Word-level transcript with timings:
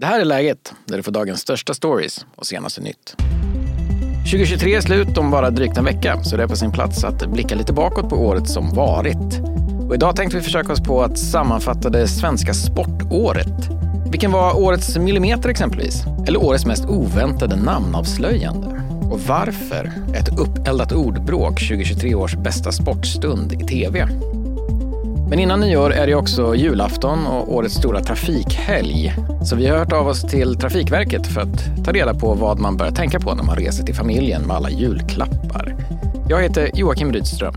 Det 0.00 0.06
här 0.06 0.20
är 0.20 0.24
läget, 0.24 0.74
där 0.84 0.96
du 0.96 1.02
får 1.02 1.12
dagens 1.12 1.40
största 1.40 1.74
stories 1.74 2.26
och 2.36 2.46
senaste 2.46 2.80
nytt. 2.80 3.16
2023 4.24 4.74
är 4.74 4.80
slut 4.80 5.18
om 5.18 5.30
bara 5.30 5.50
drygt 5.50 5.76
en 5.76 5.84
vecka, 5.84 6.22
så 6.22 6.36
det 6.36 6.42
är 6.42 6.46
på 6.46 6.56
sin 6.56 6.72
plats 6.72 7.04
att 7.04 7.26
blicka 7.26 7.54
lite 7.54 7.72
bakåt 7.72 8.08
på 8.08 8.16
året 8.16 8.48
som 8.48 8.74
varit. 8.74 9.40
Och 9.88 9.94
idag 9.94 10.16
tänkte 10.16 10.36
vi 10.36 10.42
försöka 10.42 10.72
oss 10.72 10.80
på 10.80 11.02
att 11.02 11.18
sammanfatta 11.18 11.90
det 11.90 12.08
svenska 12.08 12.54
sportåret. 12.54 13.68
Vilken 14.10 14.32
var 14.32 14.56
årets 14.56 14.96
millimeter 14.96 15.48
exempelvis? 15.48 16.02
Eller 16.28 16.44
årets 16.44 16.66
mest 16.66 16.84
oväntade 16.84 17.56
namnavslöjande? 17.56 18.66
Och 19.10 19.20
varför 19.20 19.92
ett 20.14 20.38
uppeldat 20.38 20.92
ordbråk 20.92 21.54
2023 21.54 22.14
års 22.14 22.34
bästa 22.34 22.72
sportstund 22.72 23.52
i 23.52 23.66
tv? 23.66 24.08
Men 25.28 25.38
innan 25.38 25.60
nyår 25.60 25.92
är 25.92 26.06
det 26.06 26.14
också 26.14 26.54
julafton 26.54 27.26
och 27.26 27.54
årets 27.54 27.74
stora 27.74 28.00
trafikhelg. 28.00 29.14
Så 29.44 29.56
vi 29.56 29.66
har 29.66 29.78
hört 29.78 29.92
av 29.92 30.08
oss 30.08 30.22
till 30.22 30.56
Trafikverket 30.56 31.26
för 31.26 31.40
att 31.40 31.84
ta 31.84 31.92
reda 31.92 32.14
på 32.14 32.34
vad 32.34 32.58
man 32.58 32.76
bör 32.76 32.90
tänka 32.90 33.20
på 33.20 33.34
när 33.34 33.44
man 33.44 33.56
reser 33.56 33.84
till 33.84 33.94
familjen 33.94 34.42
med 34.42 34.56
alla 34.56 34.70
julklappar. 34.70 35.74
Jag 36.28 36.42
heter 36.42 36.70
Joakim 36.74 37.12
Rydström. 37.12 37.54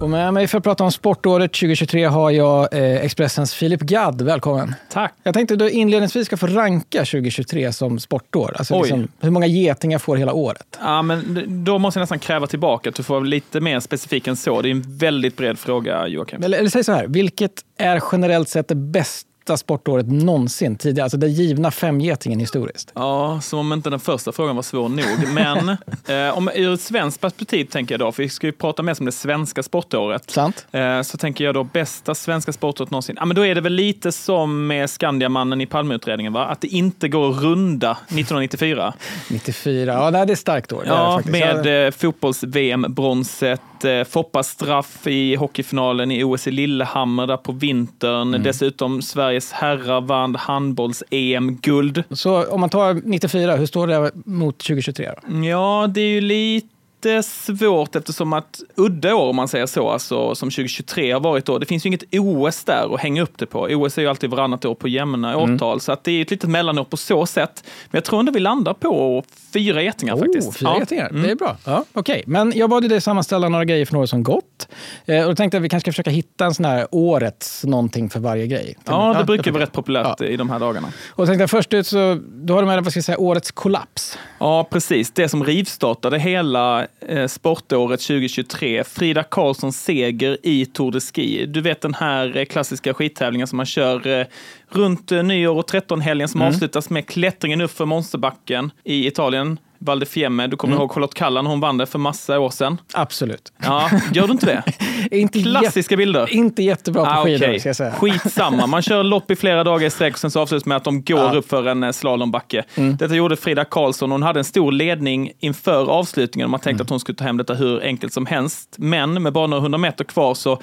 Och 0.00 0.10
med 0.10 0.34
mig 0.34 0.46
för 0.46 0.58
att 0.58 0.64
prata 0.64 0.84
om 0.84 0.92
sportåret 0.92 1.52
2023 1.52 2.04
har 2.04 2.30
jag 2.30 2.74
eh, 2.74 3.04
Expressens 3.04 3.54
Filip 3.54 3.80
Gadd. 3.80 4.22
Välkommen. 4.22 4.74
Tack. 4.90 5.14
Jag 5.22 5.34
tänkte 5.34 5.54
att 5.54 5.58
du 5.58 5.70
inledningsvis 5.70 6.26
ska 6.26 6.36
få 6.36 6.46
ranka 6.46 6.98
2023 6.98 7.72
som 7.72 7.98
sportår. 7.98 8.54
Alltså 8.58 8.82
liksom, 8.82 9.08
hur 9.20 9.30
många 9.30 9.46
getingar 9.46 9.98
får 9.98 10.16
hela 10.16 10.32
året? 10.32 10.78
Ja, 10.80 11.02
men 11.02 11.42
då 11.64 11.78
måste 11.78 11.98
jag 11.98 12.02
nästan 12.02 12.18
kräva 12.18 12.46
tillbaka 12.46 12.88
att 12.88 12.94
du 12.94 13.02
får 13.02 13.24
lite 13.24 13.60
mer 13.60 13.80
specifik 13.80 14.26
än 14.26 14.36
så. 14.36 14.62
Det 14.62 14.68
är 14.68 14.70
en 14.70 14.84
väldigt 14.98 15.36
bred 15.36 15.58
fråga, 15.58 16.06
Joakim. 16.06 16.42
Eller, 16.42 16.58
eller 16.58 16.70
säg 16.70 16.84
så 16.84 16.92
här, 16.92 17.06
vilket 17.06 17.52
är 17.78 18.02
generellt 18.12 18.48
sett 18.48 18.68
det 18.68 18.74
bästa 18.74 19.29
bästa 19.50 19.64
sportåret 19.64 20.06
någonsin 20.08 20.76
tidigare. 20.76 21.04
Alltså 21.04 21.18
den 21.18 21.32
givna 21.32 21.70
femgetingen 21.70 22.40
historiskt. 22.40 22.92
Ja, 22.94 23.40
som 23.40 23.58
om 23.58 23.72
inte 23.72 23.90
den 23.90 24.00
första 24.00 24.32
frågan 24.32 24.56
var 24.56 24.62
svår 24.62 24.88
nog. 24.88 25.34
Men 25.34 25.68
eh, 26.28 26.38
om, 26.38 26.50
ur 26.54 26.74
ett 26.74 26.80
svenskt 26.80 27.20
perspektiv 27.20 27.64
tänker 27.64 27.94
jag 27.94 28.00
då, 28.00 28.12
för 28.12 28.22
vi 28.22 28.28
ska 28.28 28.46
ju 28.46 28.52
prata 28.52 28.82
mer 28.82 28.96
om 29.00 29.06
det 29.06 29.12
svenska 29.12 29.62
sportåret. 29.62 30.30
Sant. 30.30 30.66
Eh, 30.72 31.02
så 31.02 31.18
tänker 31.18 31.44
jag 31.44 31.54
då 31.54 31.64
bästa 31.64 32.14
svenska 32.14 32.52
sportåret 32.52 32.90
någonsin. 32.90 33.16
Ja, 33.18 33.24
men 33.24 33.36
då 33.36 33.46
är 33.46 33.54
det 33.54 33.60
väl 33.60 33.72
lite 33.72 34.12
som 34.12 34.66
med 34.66 34.90
Skandiamannen 34.90 35.60
i 35.60 35.66
Palmeutredningen, 35.66 36.32
va? 36.32 36.44
Att 36.44 36.60
det 36.60 36.68
inte 36.68 37.08
går 37.08 37.30
att 37.30 37.42
runda 37.42 37.90
1994. 37.90 38.92
94, 39.30 39.92
ja 40.12 40.24
det 40.24 40.32
är 40.32 40.36
starkt 40.36 40.72
år. 40.72 40.84
Ja, 40.86 41.22
med 41.24 41.86
eh, 41.86 41.90
fotbolls-VM-bronset, 41.90 43.84
eh, 43.84 44.04
Foppas 44.04 44.48
straff 44.48 45.06
i 45.06 45.34
hockeyfinalen 45.34 46.10
i 46.10 46.24
OS 46.24 46.46
i 46.46 46.50
Lillehammer 46.50 47.26
där 47.26 47.36
på 47.36 47.52
vintern. 47.52 48.28
Mm. 48.28 48.42
Dessutom 48.42 49.02
Sveriges 49.40 49.52
herrar 49.52 50.00
vann 50.00 50.36
handbolls-EM-guld. 50.36 52.04
Så 52.10 52.44
om 52.44 52.60
man 52.60 52.70
tar 52.70 52.94
94, 53.04 53.56
hur 53.56 53.66
står 53.66 53.86
det 53.86 54.10
mot 54.24 54.58
2023? 54.58 55.10
Då? 55.22 55.46
Ja, 55.46 55.86
det 55.94 56.00
är 56.00 56.08
ju 56.08 56.20
lite 56.20 56.68
lite 57.04 57.22
svårt 57.22 57.96
eftersom 57.96 58.32
att 58.32 58.60
udda 58.76 59.14
år, 59.14 59.28
om 59.28 59.36
man 59.36 59.48
säger 59.48 59.66
så, 59.66 59.90
alltså, 59.90 60.34
som 60.34 60.50
2023 60.50 61.12
har 61.12 61.20
varit 61.20 61.44
då, 61.44 61.58
det 61.58 61.66
finns 61.66 61.86
ju 61.86 61.88
inget 61.88 62.04
OS 62.12 62.64
där 62.64 62.94
att 62.94 63.00
hänga 63.00 63.22
upp 63.22 63.38
det 63.38 63.46
på. 63.46 63.60
OS 63.60 63.98
är 63.98 64.02
ju 64.02 64.08
alltid 64.08 64.30
varannat 64.30 64.64
år 64.64 64.74
på 64.74 64.88
jämna 64.88 65.34
mm. 65.34 65.54
årtal, 65.54 65.80
så 65.80 65.92
att 65.92 66.04
det 66.04 66.12
är 66.12 66.22
ett 66.22 66.30
litet 66.30 66.50
mellanår 66.50 66.84
på 66.84 66.96
så 66.96 67.26
sätt. 67.26 67.64
Men 67.64 67.98
jag 67.98 68.04
tror 68.04 68.20
ändå 68.20 68.32
vi 68.32 68.40
landar 68.40 68.74
på 68.74 69.24
fyra 69.52 69.82
getingar 69.82 70.14
oh, 70.14 70.18
faktiskt. 70.18 70.58
Fyra 70.58 70.70
ja. 70.70 70.78
getingar, 70.78 71.08
mm. 71.10 71.22
det 71.22 71.30
är 71.30 71.36
bra. 71.36 71.56
Ja, 71.64 71.84
okay. 71.94 72.22
Men 72.26 72.52
jag 72.56 72.70
bad 72.70 72.88
dig 72.88 73.00
sammanställa 73.00 73.48
några 73.48 73.64
grejer 73.64 73.86
för 73.86 73.92
några 73.92 74.06
som 74.06 74.22
gått. 74.22 74.68
Eh, 75.06 75.22
och 75.22 75.28
då 75.28 75.34
tänkte 75.36 75.56
jag 75.56 75.60
att 75.60 75.64
vi 75.64 75.68
kanske 75.68 75.84
ska 75.84 75.92
försöka 75.92 76.10
hitta 76.10 76.44
en 76.44 76.54
sån 76.54 76.64
här 76.64 76.86
årets 76.90 77.64
någonting 77.64 78.10
för 78.10 78.20
varje 78.20 78.46
grej. 78.46 78.76
Ja, 78.84 79.12
det 79.12 79.18
ja, 79.18 79.24
brukar 79.24 79.50
vara 79.50 79.62
rätt 79.62 79.72
populärt 79.72 80.16
ja. 80.20 80.26
i 80.26 80.36
de 80.36 80.50
här 80.50 80.58
dagarna. 80.58 80.88
Och 81.08 81.26
tänkte 81.26 81.42
jag 81.42 81.50
först 81.50 81.74
ut 81.74 81.86
så, 81.86 82.18
då 82.24 82.54
har 82.54 82.64
med 82.64 82.84
vad 82.84 82.92
ska 82.92 82.98
jag 82.98 83.04
säga, 83.04 83.18
årets 83.18 83.50
kollaps. 83.50 84.18
Ja, 84.38 84.68
precis. 84.70 85.10
Det 85.10 85.28
som 85.28 85.44
rivstartade 85.44 86.18
hela 86.18 86.86
sportåret 87.28 88.00
2023. 88.00 88.84
Frida 88.84 89.22
Karlssons 89.22 89.84
seger 89.84 90.38
i 90.42 90.66
Tour 90.66 90.92
de 90.92 91.00
Ski. 91.00 91.46
Du 91.46 91.60
vet 91.60 91.80
den 91.80 91.94
här 91.94 92.36
eh, 92.36 92.44
klassiska 92.44 92.94
skittävlingen 92.94 93.46
som 93.46 93.56
man 93.56 93.66
kör 93.66 94.06
eh, 94.06 94.26
runt 94.68 95.12
eh, 95.12 95.22
nyår 95.22 95.56
och 95.56 95.70
13-helgen 95.70 96.28
som 96.28 96.40
mm. 96.40 96.48
avslutas 96.54 96.90
med 96.90 97.06
klättringen 97.06 97.60
upp 97.60 97.70
för 97.70 97.86
monsterbacken 97.86 98.70
i 98.84 99.06
Italien. 99.06 99.58
Val 99.82 100.04
Fiemme. 100.04 100.46
Du 100.46 100.56
kommer 100.56 100.74
mm. 100.74 100.80
ihåg 100.80 100.92
Charlotte 100.92 101.14
Kalla 101.14 101.42
när 101.42 101.50
hon 101.50 101.60
vann 101.60 101.78
det 101.78 101.86
för 101.86 101.98
massa 101.98 102.38
år 102.40 102.50
sedan? 102.50 102.80
Absolut. 102.92 103.52
Ja, 103.62 103.90
gör 104.12 104.26
du 104.26 104.32
inte 104.32 104.46
det? 104.46 104.62
inte 105.16 105.42
Klassiska 105.42 105.96
bilder. 105.96 106.32
Inte 106.32 106.62
jättebra 106.62 107.04
på 107.04 107.10
ah, 107.10 107.24
skidor, 107.24 107.46
okay. 107.46 107.60
ska 107.60 107.68
jag 107.68 107.76
säga. 107.76 107.92
Skitsamma. 107.92 108.66
Man 108.66 108.82
kör 108.82 109.02
lopp 109.02 109.30
i 109.30 109.36
flera 109.36 109.64
dagar 109.64 109.86
i 109.86 109.90
sträck 109.90 110.12
och 110.12 110.18
sen 110.18 110.30
så 110.30 110.40
avslutas 110.40 110.66
med 110.66 110.76
att 110.76 110.84
de 110.84 111.02
går 111.04 111.18
ja. 111.18 111.32
upp 111.32 111.48
för 111.48 111.68
en 111.68 111.82
eh, 111.82 111.92
slalombacke. 111.92 112.64
Mm. 112.74 112.96
Detta 112.96 113.14
gjorde 113.14 113.36
Frida 113.36 113.64
Karlsson. 113.64 114.10
Hon 114.10 114.22
hade 114.22 114.40
en 114.40 114.44
stor 114.44 114.72
ledning 114.72 115.32
inför 115.40 115.90
avslutningen 115.90 116.50
man 116.50 116.60
tänkte 116.60 116.70
mm. 116.70 116.82
att 116.82 116.90
hon 116.90 117.00
skulle 117.00 117.16
ta 117.16 117.24
hem 117.24 117.36
detta 117.36 117.54
hur 117.54 117.82
enkelt 117.82 118.12
som 118.12 118.26
helst. 118.26 118.74
Men 118.78 119.22
med 119.22 119.32
bara 119.32 119.46
några 119.46 119.62
hundra 119.62 119.78
meter 119.78 120.04
kvar 120.04 120.34
så 120.34 120.60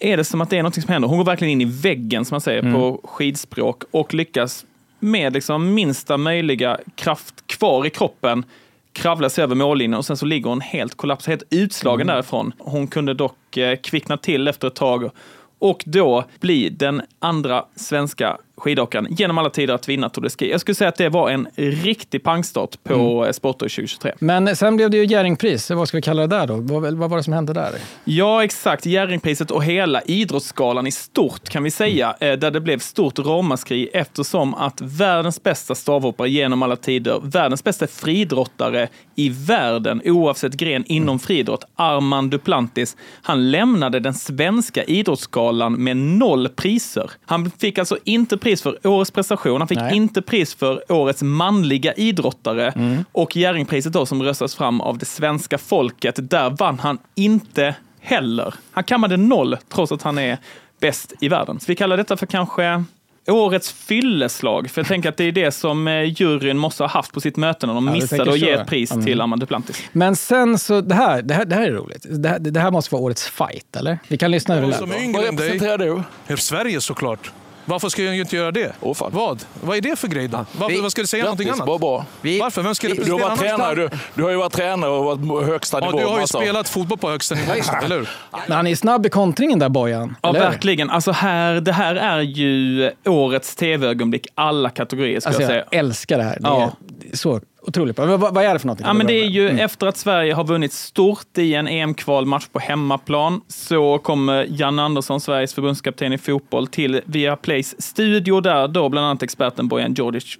är 0.00 0.16
det 0.16 0.24
som 0.24 0.40
att 0.40 0.50
det 0.50 0.58
är 0.58 0.62
något 0.62 0.74
som 0.74 0.88
händer. 0.88 1.08
Hon 1.08 1.18
går 1.18 1.24
verkligen 1.24 1.52
in 1.52 1.60
i 1.60 1.80
väggen, 1.82 2.24
som 2.24 2.34
man 2.34 2.40
säger 2.40 2.60
mm. 2.60 2.72
på 2.72 3.00
skidspråk, 3.04 3.82
och 3.90 4.14
lyckas 4.14 4.64
med 5.00 5.32
liksom 5.32 5.74
minsta 5.74 6.16
möjliga 6.16 6.78
kraft 6.94 7.46
kvar 7.46 7.86
i 7.86 7.90
kroppen 7.90 8.44
kravla 8.92 9.30
sig 9.30 9.44
över 9.44 9.54
mållinjen 9.54 9.98
och 9.98 10.04
sen 10.06 10.16
så 10.16 10.26
ligger 10.26 10.48
hon 10.50 10.60
helt 10.60 10.94
kollapsad, 10.94 11.32
helt 11.32 11.42
utslagen 11.50 12.06
mm. 12.06 12.14
därifrån. 12.14 12.52
Hon 12.58 12.86
kunde 12.86 13.14
dock 13.14 13.56
eh, 13.56 13.76
kvickna 13.76 14.16
till 14.16 14.48
efter 14.48 14.68
ett 14.68 14.74
tag 14.74 15.10
och 15.58 15.82
då 15.86 16.24
bli 16.40 16.68
den 16.68 17.02
andra 17.18 17.64
svenska 17.76 18.38
skidåkaren 18.60 19.06
genom 19.10 19.38
alla 19.38 19.50
tider 19.50 19.74
att 19.74 19.88
vinna 19.88 20.08
Tour 20.08 20.22
de 20.22 20.30
Ski. 20.30 20.50
Jag 20.50 20.60
skulle 20.60 20.74
säga 20.74 20.88
att 20.88 20.96
det 20.96 21.08
var 21.08 21.30
en 21.30 21.48
riktig 21.56 22.22
pangstart 22.22 22.84
på 22.84 23.22
mm. 23.22 23.32
Sportår 23.32 23.68
2023. 23.68 24.12
Men 24.18 24.56
sen 24.56 24.76
blev 24.76 24.90
det 24.90 24.96
ju 24.96 25.04
Jerringpris. 25.04 25.70
Vad 25.70 25.88
ska 25.88 25.96
vi 25.96 26.02
kalla 26.02 26.26
det 26.26 26.36
där 26.36 26.46
då? 26.46 26.56
Vad, 26.56 26.94
vad 26.94 27.10
var 27.10 27.16
det 27.16 27.22
som 27.22 27.32
hände 27.32 27.52
där? 27.52 27.72
Ja, 28.04 28.44
exakt. 28.44 28.86
Jerringpriset 28.86 29.50
och 29.50 29.64
hela 29.64 30.02
idrottsskalan 30.02 30.86
i 30.86 30.92
stort 30.92 31.48
kan 31.48 31.62
vi 31.62 31.70
säga, 31.70 32.16
mm. 32.20 32.40
där 32.40 32.50
det 32.50 32.60
blev 32.60 32.78
stort 32.78 33.18
ramaskri 33.18 33.90
eftersom 33.92 34.54
att 34.54 34.80
världens 34.80 35.42
bästa 35.42 35.74
stavhoppare 35.74 36.30
genom 36.30 36.62
alla 36.62 36.76
tider, 36.76 37.20
världens 37.22 37.64
bästa 37.64 37.86
friidrottare 37.86 38.88
i 39.14 39.28
världen, 39.28 40.02
oavsett 40.04 40.52
gren 40.52 40.84
inom 40.86 41.08
mm. 41.08 41.18
friidrott, 41.18 41.64
Armand 41.76 42.30
Duplantis, 42.30 42.96
han 43.22 43.50
lämnade 43.50 44.00
den 44.00 44.14
svenska 44.14 44.84
idrottsskalan 44.84 45.72
med 45.84 45.96
noll 45.96 46.48
priser. 46.48 47.10
Han 47.26 47.50
fick 47.50 47.78
alltså 47.78 47.98
inte 48.04 48.36
pris 48.36 48.49
pris 48.50 48.62
för 48.62 48.86
årets 48.86 49.10
prestation, 49.10 49.60
han 49.60 49.68
fick 49.68 49.78
Nej. 49.78 49.96
inte 49.96 50.22
pris 50.22 50.54
för 50.54 50.92
årets 50.92 51.22
manliga 51.22 51.92
idrottare 51.92 52.70
mm. 52.70 53.04
och 53.12 53.36
Jerringpriset 53.36 53.92
då 53.92 54.06
som 54.06 54.22
röstas 54.22 54.54
fram 54.54 54.80
av 54.80 54.98
det 54.98 55.06
svenska 55.06 55.58
folket, 55.58 56.30
där 56.30 56.50
vann 56.50 56.78
han 56.78 56.98
inte 57.14 57.74
heller. 58.00 58.54
Han 58.72 58.84
kammade 58.84 59.16
noll 59.16 59.56
trots 59.68 59.92
att 59.92 60.02
han 60.02 60.18
är 60.18 60.38
bäst 60.80 61.12
i 61.20 61.28
världen. 61.28 61.60
Så 61.60 61.64
vi 61.66 61.76
kallar 61.76 61.96
detta 61.96 62.16
för 62.16 62.26
kanske 62.26 62.84
Årets 63.26 63.72
fylleslag, 63.72 64.70
för 64.70 64.80
jag 64.80 64.88
tänker 64.88 65.08
att 65.08 65.16
det 65.16 65.24
är 65.24 65.32
det 65.32 65.52
som 65.52 65.88
eh, 65.88 66.20
juryn 66.20 66.58
måste 66.58 66.82
ha 66.82 66.88
haft 66.88 67.12
på 67.12 67.20
sitt 67.20 67.36
möte 67.36 67.66
när 67.66 67.74
de 67.74 67.86
ja, 67.86 67.92
missade 67.92 68.30
att 68.30 68.38
ge 68.38 68.50
ett 68.50 68.66
pris 68.66 68.92
mm. 68.92 69.04
till 69.04 69.20
Amanda 69.20 69.44
Duplantis. 69.46 69.82
Men 69.92 70.16
sen 70.16 70.58
så, 70.58 70.80
det 70.80 70.94
här, 70.94 71.22
det 71.22 71.34
här, 71.34 71.44
det 71.44 71.54
här 71.54 71.62
är 71.62 71.72
roligt. 71.72 72.06
Det 72.08 72.28
här, 72.28 72.38
det 72.38 72.60
här 72.60 72.70
måste 72.70 72.94
vara 72.94 73.02
årets 73.02 73.26
fight, 73.26 73.76
eller? 73.76 73.98
Vi 74.08 74.18
kan 74.18 74.30
lyssna 74.30 74.54
hur 74.54 74.62
det 74.62 74.68
lät. 74.68 74.80
Vad 75.14 75.24
representerar 75.24 75.78
du? 76.26 76.36
Sverige 76.36 76.80
såklart. 76.80 77.30
Varför 77.64 77.88
ska 77.88 78.02
jag 78.02 78.16
inte 78.16 78.36
göra 78.36 78.50
det? 78.50 78.72
Oh, 78.80 78.94
fan. 78.94 79.10
Vad? 79.14 79.44
Vad 79.60 79.76
är 79.76 79.80
det 79.80 79.96
för 79.96 80.08
grej 80.08 80.28
då? 80.28 80.44
Varför, 80.52 80.74
vi, 80.74 80.80
vad 80.80 80.92
ska 80.92 81.00
du 81.02 81.06
säga 81.06 81.24
någonting 81.24 81.48
annat? 81.48 81.66
Bra, 81.66 81.78
bra. 81.78 82.04
Vi, 82.20 82.38
Varför? 82.38 82.62
Vem 82.62 82.74
ska 82.74 82.88
vi, 82.88 82.94
du, 82.94 83.12
har 83.12 83.20
varit 83.20 83.38
tränare, 83.38 83.74
du, 83.74 83.90
du, 84.14 84.22
har 84.22 84.30
ju 84.30 84.36
varit 84.36 84.52
tränare 84.52 84.90
och 84.90 85.04
varit 85.04 85.46
högsta 85.46 85.80
ja, 85.80 85.86
nivå. 85.86 85.98
Du 85.98 86.04
har 86.04 86.20
ju 86.20 86.26
spelat 86.26 86.68
fotboll 86.68 86.98
på 86.98 87.10
högsta 87.10 87.34
nivå, 87.34 87.52
eller 87.82 87.96
hur? 87.96 88.08
Men 88.46 88.56
han 88.56 88.66
är 88.66 88.74
snabb 88.74 89.06
i 89.06 89.08
kontringen 89.08 89.58
där 89.58 89.68
Bojan. 89.68 90.16
Ja, 90.22 90.32
verkligen. 90.32 90.90
Alltså 90.90 91.12
här, 91.12 91.60
det 91.60 91.72
här 91.72 91.94
är 91.94 92.20
ju 92.20 92.90
årets 93.04 93.56
tv-ögonblick 93.56 94.26
alla 94.34 94.70
kategorier, 94.70 95.20
ska 95.20 95.28
alltså, 95.28 95.42
jag 95.42 95.48
säga. 95.48 95.64
Jag 95.70 95.78
älskar 95.78 96.18
det 96.18 96.24
här. 96.24 96.38
Det 96.40 96.48
ja. 96.48 96.72
är 97.12 97.16
så 97.16 97.40
Otroligt 97.62 97.96
bra. 97.96 98.06
Vad, 98.06 98.34
vad, 98.34 98.44
är 98.44 98.52
det 98.52 98.58
för 98.58 98.66
någonting? 98.66 98.86
Ja, 98.86 98.92
men 98.92 99.06
det 99.06 99.12
är 99.12 99.26
ju 99.26 99.48
mm. 99.48 99.64
efter 99.64 99.86
att 99.86 99.96
Sverige 99.96 100.34
har 100.34 100.44
vunnit 100.44 100.72
stort 100.72 101.38
i 101.38 101.54
en 101.54 101.68
EM-kvalmatch 101.68 102.46
på 102.46 102.58
hemmaplan 102.58 103.40
så 103.48 103.98
kommer 103.98 104.46
Jan 104.50 104.78
Andersson, 104.78 105.20
Sveriges 105.20 105.54
förbundskapten 105.54 106.12
i 106.12 106.18
fotboll, 106.18 106.66
till 106.66 107.00
Viaplays 107.04 107.82
studio 107.82 108.40
där 108.40 108.68
då 108.68 108.88
bland 108.88 109.06
annat 109.06 109.22
experten 109.22 109.68
Bojan 109.68 109.94
Djordjic 109.94 110.38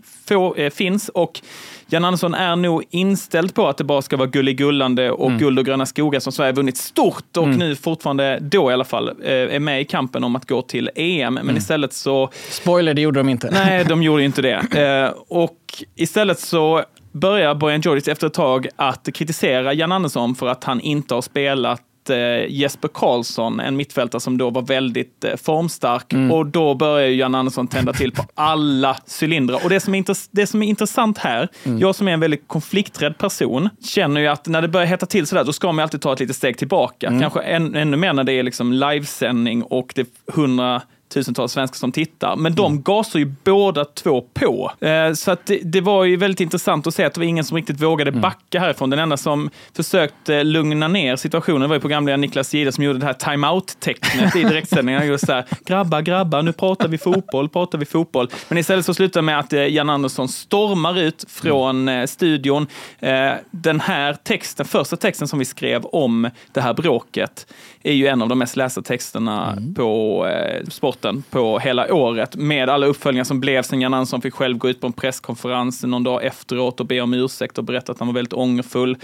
eh, 0.56 0.70
finns. 0.70 1.08
Och 1.08 1.40
Jan 1.87 2.05
Andersson 2.05 2.34
är 2.34 2.56
nog 2.56 2.84
inställd 2.90 3.55
på 3.55 3.69
att 3.69 3.76
det 3.76 3.84
bara 3.84 4.02
ska 4.02 4.17
vara 4.17 4.28
gulligullande 4.28 5.11
och 5.11 5.26
mm. 5.26 5.38
guld 5.38 5.58
och 5.58 5.64
gröna 5.64 5.87
skogar 5.87 6.20
som 6.20 6.32
Sverige 6.32 6.52
vunnit 6.52 6.76
stort 6.76 7.37
och 7.37 7.44
mm. 7.44 7.58
nu 7.58 7.76
fortfarande, 7.76 8.38
då 8.40 8.70
i 8.70 8.75
alla 8.75 8.84
fall, 8.84 9.08
eh, 9.08 9.32
är 9.32 9.58
med 9.58 9.81
i 9.81 9.84
kampen 9.84 10.25
om 10.25 10.37
att 10.37 10.49
gå 10.49 10.62
till 10.62 10.90
EM. 10.94 11.34
Men 11.34 11.43
mm. 11.43 11.56
istället 11.56 11.93
så... 11.93 12.31
Spoiler, 12.50 12.94
det 12.94 13.00
gjorde 13.00 13.20
de 13.20 13.28
inte. 13.28 13.50
Nej, 13.50 13.84
de 13.84 14.02
gjorde 14.02 14.25
inte 14.25 14.43
det. 14.43 14.78
Eh, 14.82 15.14
och 15.28 15.56
istället 15.96 16.40
så 16.40 16.84
börjar 17.12 17.55
Bojan 17.55 17.81
Djordjic 17.81 18.09
efter 18.09 18.27
ett 18.27 18.35
tag 18.35 18.67
att 18.77 19.09
kritisera 19.15 19.73
Jan 19.75 19.93
Andersson 19.93 20.35
för 20.35 20.47
att 20.47 20.65
han 20.65 20.81
inte 20.81 21.15
har 21.15 21.23
spelat 21.23 21.83
eh, 22.11 22.47
Jesper 22.49 22.89
Karlsson, 22.95 23.61
en 23.61 23.77
mittfältare 23.77 24.21
som 24.21 24.39
då 24.39 24.51
var 24.51 24.62
väldigt 24.62 25.25
eh, 25.25 25.37
formstark. 25.37 26.12
Och 26.33 26.47
då 26.47 26.75
börjar 26.75 27.09
ju 27.09 27.15
Jan 27.15 27.35
Andersson 27.35 27.67
tända 27.69 27.93
till 27.93 28.12
på 28.12 28.23
alla 28.35 28.97
cylindrar. 29.23 29.65
Och 29.65 29.71
det 29.71 29.81
som 29.81 29.95
är, 29.95 29.99
intress- 29.99 30.29
det 30.31 30.47
som 30.47 30.62
är 30.62 30.67
intressant 30.67 31.19
här, 31.19 31.49
jag 31.81 31.95
som 31.95 32.09
är 32.09 32.12
en 32.12 32.21
väldigt 32.21 32.49
konflikträdd 32.49 33.19
person, 33.19 33.69
känner 33.85 34.21
ju 34.21 34.27
att 34.27 34.47
när 34.47 34.63
det 34.63 34.69
börjar 34.69 34.87
hetta 34.87 35.06
till 35.06 35.27
sådär, 35.27 35.45
då 35.45 35.53
ska 35.53 35.73
man 35.73 35.83
alltid 35.83 36.01
ta 36.03 36.13
ett 36.13 36.21
litet 36.21 36.37
steg 36.37 36.59
tillbaka. 36.59 37.09
Kanske 37.21 37.41
än, 37.41 37.75
ännu 37.75 37.97
mer 37.97 38.13
när 38.13 38.25
det 38.25 38.33
är 38.33 38.43
liksom 38.43 38.73
livesändning 38.73 39.63
och 39.63 39.93
det 39.95 40.01
är 40.01 40.33
hundra 40.33 40.83
tusentals 41.11 41.53
svenskar 41.53 41.77
som 41.77 41.93
tittar. 41.93 42.37
Men 42.37 42.55
de 42.55 42.83
gasar 42.83 43.19
ju 43.19 43.33
båda 43.45 43.85
två 43.85 44.21
på. 44.35 44.73
Eh, 44.81 45.12
så 45.12 45.31
att 45.31 45.47
det, 45.47 45.61
det 45.65 45.81
var 45.81 46.05
ju 46.05 46.17
väldigt 46.17 46.41
intressant 46.41 46.87
att 46.87 46.95
se 46.95 47.05
att 47.05 47.15
det 47.15 47.21
var 47.21 47.27
ingen 47.27 47.45
som 47.45 47.57
riktigt 47.57 47.83
vågade 47.83 48.12
backa 48.12 48.61
härifrån. 48.61 48.91
Den 48.91 48.99
enda 48.99 49.17
som 49.17 49.51
försökte 49.77 50.45
lugna 50.45 50.89
ner 50.89 51.17
situationen 51.17 51.69
var 51.69 51.77
ju 51.77 51.81
programledaren 51.81 52.21
Niklas 52.21 52.55
Jihde 52.55 52.73
som 52.73 52.85
gjorde 52.85 52.99
det 52.99 53.07
här 53.07 53.12
time-out-tecknet 53.12 54.37
i 54.37 54.43
direktsändningarna. 54.43 55.05
Just 55.05 55.27
så 55.27 55.33
här, 55.33 55.45
grabbar, 55.65 56.01
grabbar, 56.01 56.43
nu 56.43 56.53
pratar 56.53 56.89
vi 56.89 56.99
fotboll, 56.99 57.49
pratar 57.49 57.79
vi 57.79 57.85
fotboll. 57.85 58.29
Men 58.49 58.59
istället 58.59 58.85
så 58.85 58.95
slutar 58.95 59.21
det 59.21 59.25
med 59.25 59.39
att 59.39 59.53
eh, 59.53 59.67
Jan 59.67 59.91
Andersson 59.91 60.29
stormar 60.29 60.99
ut 60.99 61.25
från 61.29 61.89
eh, 61.89 62.06
studion. 62.06 62.67
Eh, 62.99 63.33
Den 63.51 63.81
här 63.81 64.15
texten, 64.15 64.67
första 64.67 64.97
texten 64.97 65.29
som 65.29 65.39
vi 65.39 65.45
skrev 65.45 65.85
om 65.85 66.31
det 66.53 66.61
här 66.61 66.75
bråket, 66.75 67.47
är 67.83 67.93
ju 67.93 68.06
en 68.06 68.23
av 68.23 68.29
de 68.29 68.39
mest 68.39 68.56
lästa 68.56 68.83
texterna 68.83 69.59
på 69.77 70.27
eh, 70.27 70.67
sporten 71.00 71.23
på 71.31 71.58
hela 71.58 71.94
året 71.94 72.37
med 72.37 72.69
alla 72.69 72.87
uppföljningar 72.87 73.25
som 73.25 73.41
blev 73.41 73.62
sen 73.62 73.81
Jan 73.81 73.94
Andersson 73.94 74.23
fick 74.23 74.35
själv 74.35 74.58
gå 74.58 74.69
ut 74.69 74.81
på 74.81 74.87
en 74.87 74.93
presskonferens 74.93 75.82
någon 75.82 76.05
dag 76.05 76.25
efteråt 76.25 76.81
och 76.81 76.87
be 76.87 77.00
om 77.00 77.14
ursäkt 77.14 77.58
och 77.58 77.64
berätta 77.64 77.93
att 77.93 77.99
han 77.99 78.08
var 78.08 78.14
väldigt 78.14 78.32
ångerfull. 78.32 78.97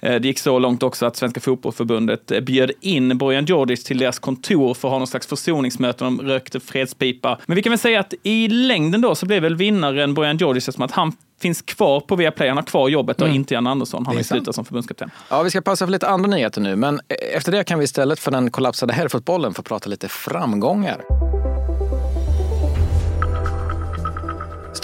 Eh, 0.00 0.20
det 0.20 0.28
gick 0.28 0.38
så 0.38 0.58
långt 0.58 0.82
också 0.82 1.06
att 1.06 1.16
Svenska 1.16 1.40
Fotbollförbundet 1.40 2.30
eh, 2.30 2.40
bjöd 2.40 2.70
in 2.80 3.18
Bojan 3.18 3.44
Djordjic 3.44 3.84
till 3.84 3.98
deras 3.98 4.18
kontor 4.18 4.74
för 4.74 4.88
att 4.88 4.92
ha 4.92 4.98
någon 4.98 5.06
slags 5.06 5.26
försoningsmöte. 5.26 6.04
De 6.04 6.20
rökte 6.20 6.60
fredspipa. 6.60 7.38
Men 7.46 7.56
vi 7.56 7.62
kan 7.62 7.70
väl 7.70 7.78
säga 7.78 8.00
att 8.00 8.14
i 8.22 8.48
längden 8.48 9.00
då 9.00 9.14
så 9.14 9.26
blev 9.26 9.42
väl 9.42 9.56
vinnaren 9.56 10.14
Bojan 10.14 10.36
Djordjic 10.36 10.68
eftersom 10.68 10.84
att 10.84 10.92
han 10.92 11.12
finns 11.40 11.62
kvar 11.62 12.00
på 12.00 12.16
Viaplay. 12.16 12.48
Han 12.48 12.56
har 12.56 12.64
kvar 12.64 12.88
jobbet 12.88 13.22
och 13.22 13.28
inte 13.28 13.54
Jan 13.54 13.66
Andersson. 13.66 14.06
Han 14.06 14.16
har 14.16 14.22
slutat 14.22 14.54
som 14.54 14.64
förbundskapten. 14.64 15.10
Ja, 15.28 15.42
vi 15.42 15.50
ska 15.50 15.60
pausa 15.60 15.86
för 15.86 15.92
lite 15.92 16.08
andra 16.08 16.30
nyheter 16.30 16.60
nu, 16.60 16.76
men 16.76 17.00
efter 17.34 17.52
det 17.52 17.64
kan 17.64 17.78
vi 17.78 17.84
istället 17.84 18.18
för 18.18 18.30
den 18.30 18.50
kollapsade 18.50 18.92
herrfotbollen 18.92 19.54
få 19.54 19.62
prata 19.62 19.90
lite 19.90 20.08
framgångar. 20.08 21.04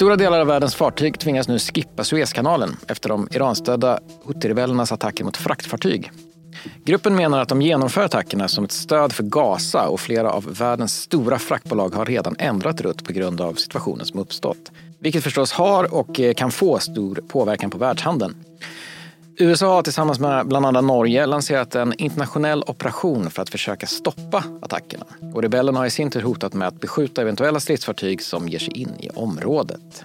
Stora 0.01 0.17
delar 0.17 0.41
av 0.41 0.47
världens 0.47 0.75
fartyg 0.75 1.19
tvingas 1.19 1.49
nu 1.49 1.59
skippa 1.59 2.05
Suezkanalen 2.05 2.77
efter 2.89 3.09
de 3.09 3.29
Iranstödda 3.31 4.01
Huthirebellernas 4.25 4.93
attacker 4.93 5.25
mot 5.25 5.37
fraktfartyg. 5.37 6.11
Gruppen 6.85 7.17
menar 7.17 7.41
att 7.41 7.49
de 7.49 7.63
genomför 7.63 8.03
attackerna 8.03 8.49
som 8.49 8.65
ett 8.65 8.73
stöd 8.73 9.13
för 9.13 9.23
Gaza 9.23 9.89
och 9.89 10.01
flera 10.01 10.31
av 10.33 10.55
världens 10.55 11.03
stora 11.03 11.39
fraktbolag 11.39 11.95
har 11.95 12.05
redan 12.05 12.37
ändrat 12.39 12.81
rutt 12.81 13.05
på 13.05 13.13
grund 13.13 13.41
av 13.41 13.55
situationen 13.55 14.07
som 14.07 14.21
uppstått. 14.21 14.73
Vilket 14.99 15.25
förstås 15.25 15.53
har 15.53 15.95
och 15.95 16.21
kan 16.37 16.51
få 16.51 16.79
stor 16.79 17.21
påverkan 17.29 17.71
på 17.71 17.79
världshandeln. 17.79 18.35
USA 19.41 19.75
har 19.75 19.83
tillsammans 19.83 20.19
med 20.19 20.47
bland 20.47 20.67
annat 20.67 20.85
Norge 20.85 21.27
lanserat 21.27 21.75
en 21.75 21.95
internationell 21.99 22.63
operation 22.67 23.31
för 23.31 23.43
att 23.43 23.51
försöka 23.51 23.87
stoppa 23.87 24.45
attackerna. 24.63 25.05
Och 25.35 25.43
rebellerna 25.43 25.79
har 25.79 25.87
i 25.87 25.91
sin 25.91 26.11
tur 26.11 26.23
hotat 26.23 26.55
med 26.55 26.69
att 26.69 26.81
beskjuta 26.81 27.23
eventuella 27.23 27.61
stridsfartyg 27.61 28.23
som 28.23 28.49
ger 28.49 28.59
sig 28.59 28.77
in 28.77 28.91
i 28.99 29.11
området. 29.11 30.05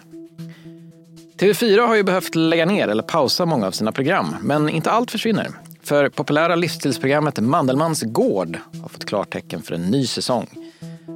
TV4 1.38 1.88
har 1.88 1.96
ju 1.96 2.04
behövt 2.04 2.36
lägga 2.36 2.66
ner 2.66 2.88
eller 2.88 3.04
pausa 3.04 3.46
många 3.46 3.68
av 3.68 3.72
sina 3.72 3.92
program, 3.92 4.36
men 4.42 4.70
inte 4.70 4.92
allt 4.92 5.12
försvinner. 5.12 5.50
För 5.84 6.10
populära 6.10 6.56
livsstilsprogrammet 6.56 7.40
Mandelmans 7.40 8.04
gård 8.04 8.58
har 8.82 8.90
fått 8.90 9.06
klartecken 9.06 9.62
för 9.62 9.76
en 9.76 9.82
ny 9.82 10.08
säsong. 10.08 10.48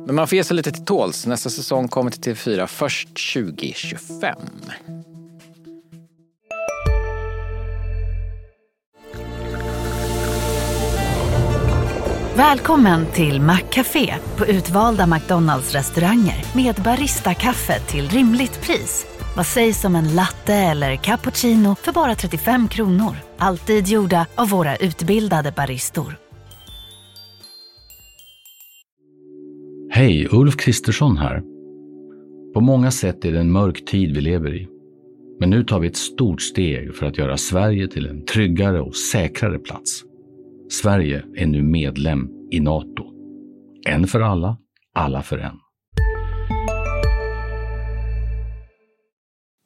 Men 0.05 0.15
man 0.15 0.27
får 0.27 0.35
ge 0.35 0.43
sig 0.43 0.55
lite 0.55 0.71
till 0.71 0.85
tåls. 0.85 1.25
Nästa 1.25 1.49
säsong 1.49 1.87
kommer 1.87 2.11
till 2.11 2.33
TV4 2.33 2.67
först 2.67 3.33
2025. 3.33 4.37
Välkommen 12.39 13.05
till 13.13 13.41
Maccafé 13.41 14.13
på 14.37 14.45
utvalda 14.45 15.07
McDonalds 15.07 15.73
restauranger 15.73 16.55
med 16.55 16.75
Baristakaffe 16.75 17.79
till 17.79 18.09
rimligt 18.09 18.61
pris. 18.61 19.05
Vad 19.37 19.45
sägs 19.45 19.85
om 19.85 19.95
en 19.95 20.15
latte 20.15 20.53
eller 20.53 20.95
cappuccino 20.95 21.75
för 21.75 21.91
bara 21.91 22.15
35 22.15 22.67
kronor? 22.67 23.15
Alltid 23.37 23.87
gjorda 23.87 24.25
av 24.35 24.49
våra 24.49 24.75
utbildade 24.75 25.53
baristor. 25.55 26.15
Hej, 29.91 30.27
Ulf 30.31 30.57
Kristersson 30.57 31.17
här. 31.17 31.41
På 32.53 32.61
många 32.61 32.91
sätt 32.91 33.25
är 33.25 33.31
det 33.31 33.39
en 33.39 33.51
mörk 33.51 33.85
tid 33.85 34.15
vi 34.15 34.21
lever 34.21 34.55
i. 34.55 34.67
Men 35.39 35.49
nu 35.49 35.63
tar 35.63 35.79
vi 35.79 35.87
ett 35.87 35.97
stort 35.97 36.41
steg 36.41 36.95
för 36.95 37.05
att 37.05 37.17
göra 37.17 37.37
Sverige 37.37 37.87
till 37.87 38.07
en 38.07 38.25
tryggare 38.25 38.81
och 38.81 38.95
säkrare 38.95 39.59
plats. 39.59 40.03
Sverige 40.69 41.23
är 41.35 41.47
nu 41.47 41.63
medlem 41.63 42.29
i 42.51 42.59
Nato. 42.59 43.03
En 43.87 44.07
för 44.07 44.21
alla, 44.21 44.57
alla 44.93 45.21
för 45.21 45.37
en. 45.37 45.55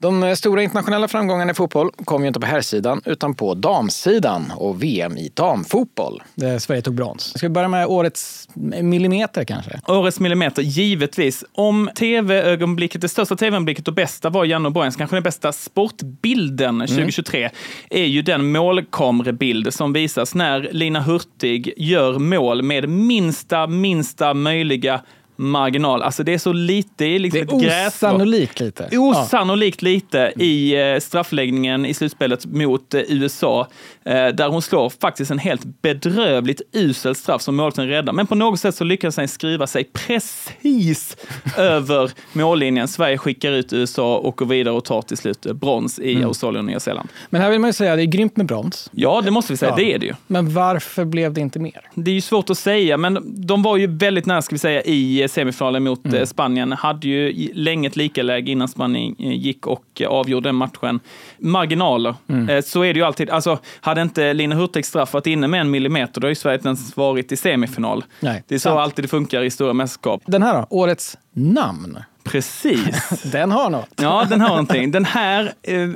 De 0.03 0.35
stora 0.35 0.63
internationella 0.63 1.07
framgångarna 1.07 1.51
i 1.51 1.53
fotboll 1.53 1.91
kom 2.05 2.21
ju 2.21 2.27
inte 2.27 2.39
på 2.39 2.45
herrsidan 2.45 3.01
utan 3.05 3.35
på 3.35 3.53
damsidan 3.53 4.51
och 4.55 4.83
VM 4.83 5.17
i 5.17 5.31
damfotboll. 5.33 6.23
Där 6.35 6.59
Sverige 6.59 6.81
tog 6.81 6.93
brons. 6.93 7.37
Ska 7.37 7.47
vi 7.47 7.53
börja 7.53 7.67
med 7.67 7.87
årets 7.87 8.49
millimeter 8.81 9.43
kanske? 9.43 9.79
Årets 9.87 10.19
millimeter, 10.19 10.61
givetvis. 10.61 11.43
Om 11.53 11.89
tv-ögonblicket, 11.95 13.01
det 13.01 13.09
största 13.09 13.35
tv-ögonblicket 13.35 13.87
och 13.87 13.93
bästa 13.93 14.29
var 14.29 14.45
Janne 14.45 14.67
och 14.67 14.73
Borgens, 14.73 14.95
kanske 14.95 15.15
den 15.15 15.23
bästa 15.23 15.51
sportbilden 15.51 16.79
2023, 16.79 17.49
är 17.89 18.05
ju 18.05 18.21
den 18.21 18.51
målkamerebild 18.51 19.73
som 19.73 19.93
visas 19.93 20.35
när 20.35 20.69
Lina 20.71 21.01
Hurtig 21.01 21.73
gör 21.77 22.19
mål 22.19 22.61
med 22.61 22.89
minsta, 22.89 23.67
minsta 23.67 24.33
möjliga 24.33 25.01
marginal. 25.35 26.01
Alltså 26.01 26.23
det 26.23 26.33
är 26.33 26.37
så 26.37 26.53
lite, 26.53 27.05
liksom 27.19 27.39
Det 27.39 27.53
ett 27.55 27.61
är 27.61 27.65
grässtrå. 27.65 28.07
osannolikt 28.09 28.59
lite. 28.59 28.89
Osannolikt 28.97 29.81
lite 29.81 30.33
i 30.39 30.75
eh, 30.93 30.99
straffläggningen 30.99 31.85
i 31.85 31.93
slutspelet 31.93 32.45
mot 32.45 32.93
eh, 32.93 33.01
USA. 33.07 33.67
Eh, 34.05 34.13
där 34.13 34.47
hon 34.47 34.61
slår 34.61 34.89
faktiskt 35.01 35.31
en 35.31 35.39
helt 35.39 35.81
bedrövligt 35.81 36.61
usel 36.71 37.15
straff 37.15 37.41
som 37.41 37.55
målvakten 37.55 37.87
räddar. 37.87 38.13
Men 38.13 38.27
på 38.27 38.35
något 38.35 38.59
sätt 38.59 38.75
så 38.75 38.83
lyckas 38.83 39.17
han 39.17 39.27
skriva 39.27 39.67
sig 39.67 39.83
precis 39.83 41.17
över 41.57 42.11
mållinjen. 42.33 42.87
Sverige 42.87 43.17
skickar 43.17 43.51
ut 43.51 43.73
USA 43.73 44.17
och 44.17 44.35
går 44.37 44.45
vidare 44.45 44.73
och 44.75 44.85
tar 44.85 45.01
till 45.01 45.17
slut 45.17 45.41
brons 45.41 45.99
i 45.99 46.23
Australien 46.23 46.59
och 46.65 46.65
Nya 46.69 46.79
Zeeland. 46.79 47.09
Men 47.29 47.41
här 47.41 47.49
vill 47.49 47.59
man 47.59 47.69
ju 47.69 47.73
säga 47.73 47.91
att 47.93 47.97
det 47.97 48.03
är 48.03 48.05
grymt 48.05 48.37
med 48.37 48.45
brons. 48.45 48.89
Ja, 48.93 49.21
det 49.25 49.31
måste 49.31 49.53
vi 49.53 49.57
säga. 49.57 49.71
Ja. 49.71 49.75
Det 49.75 49.93
är 49.93 49.99
det 49.99 50.05
ju. 50.05 50.13
Men 50.27 50.53
varför 50.53 51.05
blev 51.05 51.33
det 51.33 51.41
inte 51.41 51.59
mer? 51.59 51.81
Det 51.95 52.11
är 52.11 52.15
ju 52.15 52.21
svårt 52.21 52.49
att 52.49 52.57
säga, 52.57 52.97
men 52.97 53.45
de 53.47 53.63
var 53.63 53.77
ju 53.77 53.87
väldigt 53.87 54.25
nära, 54.25 54.41
ska 54.41 54.55
vi 54.55 54.59
säga, 54.59 54.81
i 54.83 55.22
semifinalen 55.27 55.83
mot 55.83 56.05
Mm. 56.05 56.17
eh, 56.17 56.25
Spanien. 56.25 56.71
Hade 56.71 57.07
ju 57.07 57.49
länge 57.53 57.87
ett 57.87 57.95
likaläge 57.95 58.51
innan 58.51 58.67
Spanien 58.67 59.15
eh, 59.19 59.31
gick 59.31 59.67
och 59.67 59.85
eh, 60.01 60.07
avgjorde 60.07 60.49
den 60.49 60.55
matchen. 60.55 60.99
Marginaler, 61.39 62.15
Mm. 62.27 62.61
Så 62.63 62.83
är 62.83 62.93
det 62.93 62.99
ju 62.99 63.05
alltid. 63.05 63.29
Alltså, 63.29 63.59
hade 63.81 64.01
inte 64.01 64.33
Lina 64.33 64.55
Hurtigs 64.55 64.87
straff 64.89 65.13
varit 65.13 65.27
inne 65.27 65.47
med 65.47 65.61
en 65.61 65.71
millimeter, 65.71 66.21
då 66.21 66.25
har 66.25 66.29
ju 66.29 66.35
Sverige 66.35 66.55
inte 66.57 66.67
ens 66.67 66.97
varit 66.97 67.31
i 67.31 67.37
semifinal. 67.37 68.03
Nej, 68.19 68.43
det 68.47 68.55
är 68.55 68.59
så 68.59 68.63
sant. 68.69 68.79
alltid 68.79 69.03
det 69.03 69.09
funkar 69.09 69.41
i 69.43 69.49
stora 69.49 69.73
mästerskap. 69.73 70.21
Den 70.25 70.43
här 70.43 70.53
då? 70.53 70.67
Årets 70.69 71.17
namn. 71.33 71.99
Precis. 72.23 73.21
Den 73.31 73.51
har 73.51 73.69
något. 73.69 73.89
Ja, 74.01 74.25
den 74.29 74.41
har 74.41 74.49
någonting. 74.49 74.91
Den 74.91 75.05
här 75.05 75.53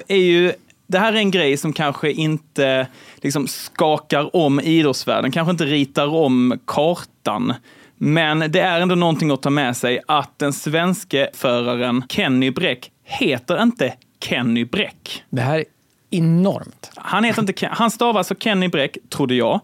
är 0.08 0.16
ju 0.16 0.54
det 0.88 1.00
här 1.00 1.14
är 1.14 1.18
en 1.18 1.32
grej 1.32 1.58
som 1.58 1.74
kanske 1.74 2.12
inte 2.12 2.88
liksom 3.22 3.48
skakar 3.48 4.36
om 4.36 4.60
idrottsvärlden, 4.60 5.32
kanske 5.32 5.52
inte 5.52 5.66
ritar 5.66 6.08
om 6.08 6.60
kartan. 6.66 7.54
Men 7.98 8.40
det 8.52 8.60
är 8.60 8.82
ändå 8.82 8.96
någonting 8.96 9.32
att 9.32 9.42
ta 9.42 9.50
med 9.50 9.78
sig 9.78 10.00
att 10.08 10.40
den 10.40 10.54
svenske 10.54 11.30
föraren 11.34 12.04
Kenny 12.10 12.52
Bräck 12.52 12.92
heter 13.04 13.62
inte 13.64 13.94
Kenny 14.24 14.66
Bräck. 14.66 15.24
Det 15.30 15.42
här 15.42 15.58
är 15.60 15.66
enormt. 16.10 16.92
Han, 16.96 17.24
heter 17.24 17.42
inte, 17.42 17.54
Ken- 17.54 17.70
han 17.74 17.92
stavar 17.92 18.18
alltså 18.20 18.36
Kenny 18.40 18.68
Bräck, 18.68 18.98
trodde 19.10 19.36
jag. 19.36 19.60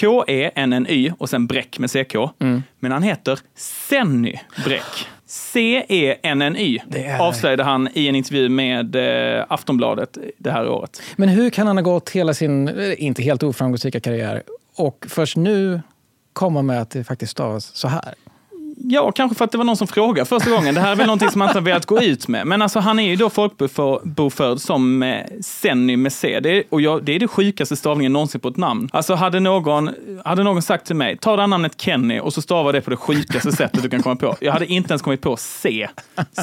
K-E-N-N-Y 0.00 1.12
och 1.18 1.30
sen 1.30 1.46
Bräck 1.46 1.78
med 1.78 1.90
CK. 1.90 2.14
Men 2.78 2.92
han 2.92 3.02
heter 3.02 3.38
Senny 3.54 4.34
Bräck. 4.64 5.06
C-E-N-N-Y 5.26 6.78
är- 6.94 7.18
avslöjade 7.18 7.64
han 7.64 7.88
i 7.94 8.08
en 8.08 8.14
intervju 8.16 8.48
med 8.48 8.96
eh, 9.38 9.44
Aftonbladet 9.48 10.18
det 10.38 10.50
här 10.50 10.68
året. 10.68 11.02
Men 11.16 11.28
hur 11.28 11.50
kan 11.50 11.66
han 11.66 11.76
ha 11.76 11.82
gått 11.82 12.10
hela 12.10 12.34
sin, 12.34 12.68
eh, 12.68 13.04
inte 13.04 13.22
helt 13.22 13.42
oframgångsrika 13.42 14.00
karriär 14.00 14.42
och 14.76 15.06
först 15.08 15.36
nu 15.36 15.80
komma 16.36 16.62
med 16.62 16.82
att 16.82 16.90
det 16.90 17.04
faktiskt 17.04 17.32
stavas 17.32 17.76
så 17.76 17.88
här? 17.88 18.14
Ja, 18.78 19.12
kanske 19.12 19.36
för 19.36 19.44
att 19.44 19.52
det 19.52 19.58
var 19.58 19.64
någon 19.64 19.76
som 19.76 19.86
frågade 19.86 20.28
första 20.28 20.50
gången. 20.50 20.74
Det 20.74 20.80
här 20.80 20.92
är 20.92 20.96
väl 20.96 21.06
någonting 21.06 21.30
som 21.30 21.38
man 21.38 21.48
inte 21.48 21.58
har 21.58 21.64
velat 21.64 21.86
gå 21.86 22.02
ut 22.02 22.28
med. 22.28 22.46
Men 22.46 22.62
alltså, 22.62 22.78
han 22.78 22.98
är 22.98 23.08
ju 23.08 23.16
då 23.16 23.30
folkbokförd 23.30 24.58
som 24.58 25.02
eh, 25.02 25.24
Senny 25.40 25.96
med 25.96 26.12
C. 26.12 26.40
Det 26.40 26.50
är, 26.50 26.64
och 26.70 26.80
jag, 26.80 27.04
det 27.04 27.12
är 27.12 27.18
det 27.18 27.28
sjukaste 27.28 27.76
stavningen 27.76 28.12
någonsin 28.12 28.40
på 28.40 28.48
ett 28.48 28.56
namn. 28.56 28.88
Alltså, 28.92 29.14
hade 29.14 29.40
någon, 29.40 29.90
hade 30.24 30.42
någon 30.42 30.62
sagt 30.62 30.86
till 30.86 30.96
mig, 30.96 31.16
ta 31.16 31.36
det 31.36 31.42
här 31.42 31.46
namnet 31.46 31.80
Kenny 31.80 32.20
och 32.20 32.34
så 32.34 32.42
stava 32.42 32.72
det 32.72 32.80
på 32.80 32.90
det 32.90 32.96
sjukaste 32.96 33.52
sättet 33.52 33.82
du 33.82 33.88
kan 33.88 34.02
komma 34.02 34.16
på. 34.16 34.36
Jag 34.40 34.52
hade 34.52 34.66
inte 34.66 34.92
ens 34.92 35.02
kommit 35.02 35.20
på 35.20 35.36
C. 35.36 35.88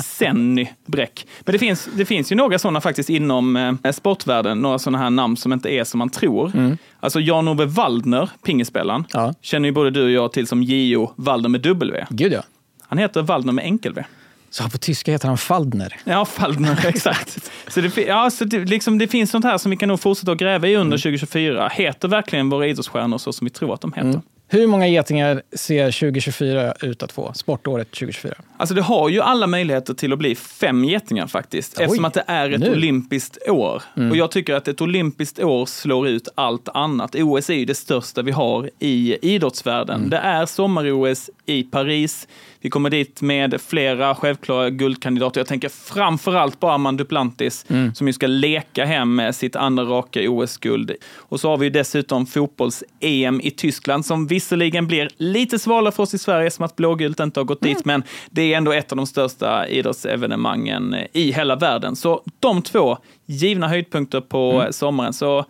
Senny 0.03 0.67
Bräck. 0.85 1.27
Men 1.45 1.53
det 1.53 1.59
finns, 1.59 1.89
det 1.95 2.05
finns 2.05 2.31
ju 2.31 2.35
några 2.35 2.59
sådana 2.59 2.81
faktiskt 2.81 3.09
inom 3.09 3.55
eh, 3.83 3.91
sportvärlden, 3.91 4.59
några 4.59 4.79
sådana 4.79 4.97
här 4.97 5.09
namn 5.09 5.37
som 5.37 5.53
inte 5.53 5.69
är 5.69 5.83
som 5.83 5.97
man 5.97 6.09
tror. 6.09 6.51
Mm. 6.55 6.77
Alltså 7.03 7.19
Jan-Ove 7.19 7.65
Waldner, 7.65 8.29
pingisspelaren, 8.45 9.05
Ja. 9.13 9.33
känner 9.41 9.69
ju 9.69 9.73
både 9.73 9.89
du 9.91 10.03
och 10.03 10.11
jag 10.11 10.33
till 10.33 10.47
som 10.47 10.63
J.O. 10.63 11.11
Waldner 11.15 11.49
med 11.49 11.61
W. 11.61 12.05
Gud 12.09 12.33
ja. 12.33 12.41
Han 12.81 12.97
heter 12.97 13.21
Waldner 13.21 13.53
med 13.53 13.65
enkel-V. 13.65 14.03
Så 14.49 14.69
på 14.69 14.77
tyska 14.77 15.11
heter 15.11 15.27
han 15.27 15.37
Faldner. 15.37 15.95
Ja, 16.03 16.27
Waldner, 16.39 16.85
exakt. 16.87 17.51
Så, 17.67 17.81
det, 17.81 17.97
ja, 17.97 18.29
så 18.29 18.45
det, 18.45 18.59
liksom, 18.65 18.97
det 18.97 19.07
finns 19.07 19.31
sånt 19.31 19.45
här 19.45 19.57
som 19.57 19.69
vi 19.71 19.77
kan 19.77 19.89
nog 19.89 19.99
fortsätta 19.99 20.31
att 20.31 20.37
gräva 20.37 20.67
i 20.67 20.75
under 20.75 20.97
2024. 20.97 21.69
Heter 21.69 22.07
verkligen 22.07 22.49
våra 22.49 22.67
idrottsstjärnor 22.67 23.17
så 23.17 23.33
som 23.33 23.45
vi 23.45 23.51
tror 23.51 23.73
att 23.73 23.81
de 23.81 23.93
heter? 23.93 24.21
Hur 24.53 24.67
många 24.67 24.87
getingar 24.87 25.41
ser 25.51 25.91
2024 25.91 26.73
ut 26.81 27.03
att 27.03 27.11
få? 27.11 27.33
Sportåret 27.33 27.91
2024? 27.91 28.33
Alltså 28.57 28.75
det 28.75 28.81
har 28.81 29.09
ju 29.09 29.21
alla 29.21 29.47
möjligheter 29.47 29.93
till 29.93 30.13
att 30.13 30.19
bli 30.19 30.35
fem 30.35 30.83
getingar 30.83 31.27
faktiskt. 31.27 31.77
Oj, 31.77 31.83
eftersom 31.83 32.05
att 32.05 32.13
det 32.13 32.23
är 32.27 32.49
ett 32.49 32.59
nu. 32.59 32.71
olympiskt 32.71 33.49
år. 33.49 33.83
Och 34.11 34.17
jag 34.17 34.31
tycker 34.31 34.53
att 34.53 34.67
ett 34.67 34.81
olympiskt 34.81 35.39
år 35.39 35.65
slår 35.65 36.07
ut 36.07 36.27
allt 36.35 36.69
annat. 36.73 37.15
OS 37.15 37.49
är 37.49 37.53
ju 37.53 37.65
det 37.65 37.75
största 37.75 38.21
vi 38.21 38.31
har 38.31 38.69
i 38.79 39.17
idrottsvärlden. 39.21 40.09
Det 40.09 40.17
är 40.17 40.45
sommar-OS 40.45 41.29
i 41.45 41.63
Paris. 41.63 42.27
Vi 42.63 42.69
kommer 42.69 42.89
dit 42.89 43.21
med 43.21 43.61
flera 43.61 44.15
självklara 44.15 44.69
guldkandidater. 44.69 45.39
Jag 45.39 45.47
tänker 45.47 45.69
framförallt 45.69 46.59
på 46.59 46.69
Armand 46.69 46.97
Duplantis 46.97 47.65
som 47.93 48.07
ju 48.07 48.13
ska 48.13 48.27
leka 48.27 48.85
hem 48.85 49.15
med 49.15 49.35
sitt 49.35 49.55
andra 49.55 49.83
raka 49.83 50.29
OS-guld. 50.29 50.91
Och 51.15 51.39
så 51.39 51.49
har 51.49 51.57
vi 51.57 51.65
ju 51.65 51.69
dessutom 51.69 52.25
fotbolls-EM 52.25 53.41
i 53.41 53.51
Tyskland 53.51 54.05
som 54.05 54.27
visserligen 54.27 54.87
blir 54.87 55.09
lite 55.17 55.59
svalare 55.59 55.91
för 55.91 56.03
oss 56.03 56.13
i 56.13 56.17
Sverige 56.17 56.51
som 56.51 56.65
att 56.65 56.75
blågult 56.75 57.19
inte 57.19 57.39
har 57.39 57.45
gått 57.45 57.61
dit, 57.61 57.85
men 57.85 58.03
det 58.29 58.53
är 58.53 58.57
ändå 58.57 58.71
ett 58.71 58.91
av 58.91 58.95
de 58.95 59.07
största 59.07 59.67
idrottsevenemangen 59.67 60.95
i 61.13 61.31
hela 61.31 61.55
världen. 61.55 61.95
Så 61.95 62.23
de 62.39 62.61
två 62.61 62.97
givna 63.25 63.67
höjdpunkter 63.67 64.21
på 64.21 64.67
sommaren. 64.71 65.13
Så 65.13 65.45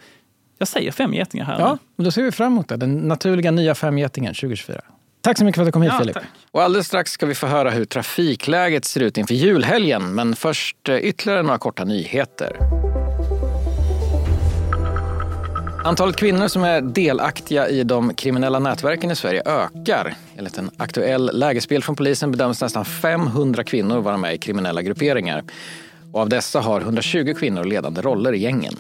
jag 0.57 0.67
säger 0.67 0.91
fem 0.91 1.13
getingar 1.13 1.45
här. 1.45 1.59
Ja, 1.59 1.77
och 1.97 2.03
då 2.03 2.11
ser 2.11 2.23
vi 2.23 2.31
fram 2.31 2.51
emot 2.51 2.67
det. 2.67 2.77
Den 2.77 2.95
naturliga 2.95 3.51
nya 3.51 3.75
femgetingen 3.75 4.33
2024. 4.33 4.81
Tack 5.23 5.37
så 5.37 5.45
mycket 5.45 5.55
för 5.55 5.61
att 5.61 5.67
du 5.67 5.71
kom 5.71 5.81
hit 5.81 5.91
Ja, 5.93 5.99
Filip. 5.99 6.13
tack. 6.13 6.23
Och 6.51 6.63
alldeles 6.63 6.87
strax 6.87 7.11
ska 7.11 7.25
vi 7.25 7.35
få 7.35 7.47
höra 7.47 7.69
hur 7.69 7.85
trafikläget 7.85 8.85
ser 8.85 9.01
ut 9.01 9.17
inför 9.17 9.33
julhelgen. 9.33 10.15
Men 10.15 10.35
först 10.35 10.89
eh, 10.89 10.97
ytterligare 10.97 11.41
några 11.43 11.57
korta 11.57 11.83
nyheter. 11.83 12.57
Antalet 15.85 16.15
kvinnor 16.15 16.47
som 16.47 16.63
är 16.63 16.81
delaktiga 16.81 17.69
i 17.69 17.83
de 17.83 18.13
kriminella 18.13 18.59
nätverken 18.59 19.11
i 19.11 19.15
Sverige 19.15 19.41
ökar. 19.45 20.13
Enligt 20.37 20.57
en 20.57 20.71
aktuell 20.77 21.29
lägesbild 21.33 21.83
från 21.83 21.95
polisen 21.95 22.31
bedöms 22.31 22.61
nästan 22.61 22.85
500 22.85 23.63
kvinnor 23.63 24.01
vara 24.01 24.17
med 24.17 24.35
i 24.35 24.37
kriminella 24.37 24.81
grupperingar. 24.81 25.43
Och 26.11 26.21
av 26.21 26.29
dessa 26.29 26.59
har 26.61 26.81
120 26.81 27.33
kvinnor 27.39 27.63
ledande 27.63 28.01
roller 28.01 28.33
i 28.33 28.39
gängen. 28.39 28.73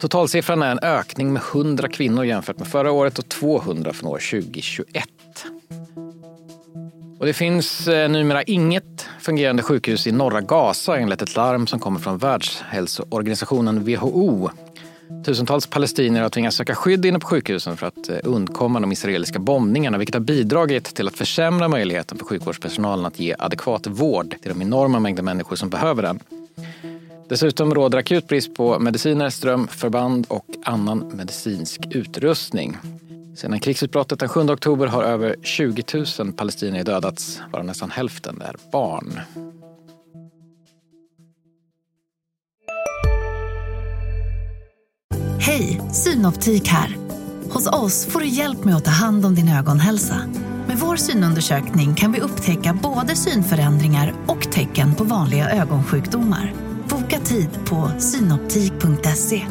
Totalsiffran 0.00 0.62
är 0.62 0.70
en 0.70 0.78
ökning 0.78 1.32
med 1.32 1.42
100 1.52 1.88
kvinnor 1.88 2.24
jämfört 2.24 2.58
med 2.58 2.68
förra 2.68 2.92
året 2.92 3.18
och 3.18 3.28
200 3.28 3.92
från 3.92 4.10
år 4.10 4.18
2021. 4.30 5.08
Och 7.24 7.28
det 7.28 7.34
finns 7.34 7.88
eh, 7.88 8.08
numera 8.08 8.42
inget 8.42 9.06
fungerande 9.20 9.62
sjukhus 9.62 10.06
i 10.06 10.12
norra 10.12 10.40
Gaza 10.40 10.96
enligt 10.96 11.22
ett 11.22 11.36
larm 11.36 11.66
som 11.66 11.80
kommer 11.80 12.00
från 12.00 12.18
Världshälsoorganisationen 12.18 13.84
WHO. 13.84 14.50
Tusentals 15.24 15.66
palestinier 15.66 16.22
har 16.22 16.28
tvingats 16.28 16.56
söka 16.56 16.74
skydd 16.74 17.04
inne 17.04 17.18
på 17.18 17.26
sjukhusen 17.26 17.76
för 17.76 17.86
att 17.86 18.08
eh, 18.08 18.16
undkomma 18.24 18.80
de 18.80 18.92
israeliska 18.92 19.38
bombningarna 19.38 19.98
vilket 19.98 20.14
har 20.14 20.20
bidragit 20.20 20.84
till 20.84 21.08
att 21.08 21.16
försämra 21.16 21.68
möjligheten 21.68 22.18
för 22.18 22.24
sjukvårdspersonalen 22.24 23.06
att 23.06 23.20
ge 23.20 23.34
adekvat 23.38 23.86
vård 23.86 24.34
till 24.42 24.52
de 24.52 24.62
enorma 24.62 24.98
mängder 25.00 25.22
människor 25.22 25.56
som 25.56 25.70
behöver 25.70 26.02
den. 26.02 26.20
Dessutom 27.28 27.74
råder 27.74 27.98
akut 27.98 28.28
brist 28.28 28.54
på 28.54 28.78
mediciner, 28.78 29.30
ström, 29.30 29.68
förband 29.68 30.26
och 30.28 30.46
annan 30.64 30.98
medicinsk 30.98 31.80
utrustning. 31.90 32.76
Sedan 33.34 33.60
krigsutbrottet 33.60 34.18
den 34.18 34.28
7 34.28 34.40
oktober 34.40 34.86
har 34.86 35.02
över 35.02 35.36
20 35.42 35.82
000 36.18 36.32
palestinier 36.32 36.84
dödats, 36.84 37.40
varav 37.52 37.66
nästan 37.66 37.90
hälften 37.90 38.42
är 38.42 38.56
barn. 38.72 39.20
Hej, 45.40 45.80
Synoptik 45.92 46.68
här. 46.68 46.96
Hos 47.50 47.66
oss 47.66 48.06
får 48.06 48.20
du 48.20 48.26
hjälp 48.26 48.64
med 48.64 48.76
att 48.76 48.84
ta 48.84 48.90
hand 48.90 49.26
om 49.26 49.34
din 49.34 49.48
ögonhälsa. 49.48 50.20
Med 50.66 50.76
vår 50.76 50.96
synundersökning 50.96 51.94
kan 51.94 52.12
vi 52.12 52.20
upptäcka 52.20 52.78
både 52.82 53.16
synförändringar 53.16 54.14
och 54.26 54.52
tecken 54.52 54.94
på 54.94 55.04
vanliga 55.04 55.50
ögonsjukdomar. 55.50 56.52
Boka 56.88 57.18
tid 57.18 57.48
på 57.64 57.90
synoptik.se. 57.98 59.46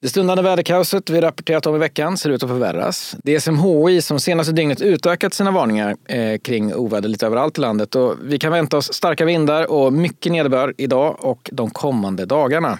Det 0.00 0.08
stundande 0.08 0.42
väderkaoset 0.42 1.10
vi 1.10 1.20
rapporterat 1.20 1.66
om 1.66 1.76
i 1.76 1.78
veckan 1.78 2.18
ser 2.18 2.30
ut 2.30 2.42
att 2.42 2.48
förvärras. 2.48 3.16
Det 3.24 3.34
är 3.34 3.40
SMHI 3.40 4.02
som 4.02 4.20
senaste 4.20 4.52
dygnet 4.52 4.80
utökat 4.80 5.34
sina 5.34 5.50
varningar 5.50 5.96
eh, 6.08 6.38
kring 6.38 6.74
oväder 6.74 7.08
lite 7.08 7.26
överallt 7.26 7.58
i 7.58 7.60
landet 7.60 7.94
och 7.94 8.14
vi 8.22 8.38
kan 8.38 8.52
vänta 8.52 8.76
oss 8.76 8.92
starka 8.92 9.24
vindar 9.24 9.70
och 9.70 9.92
mycket 9.92 10.32
nederbörd 10.32 10.74
idag 10.78 11.16
och 11.20 11.50
de 11.52 11.70
kommande 11.70 12.26
dagarna. 12.26 12.78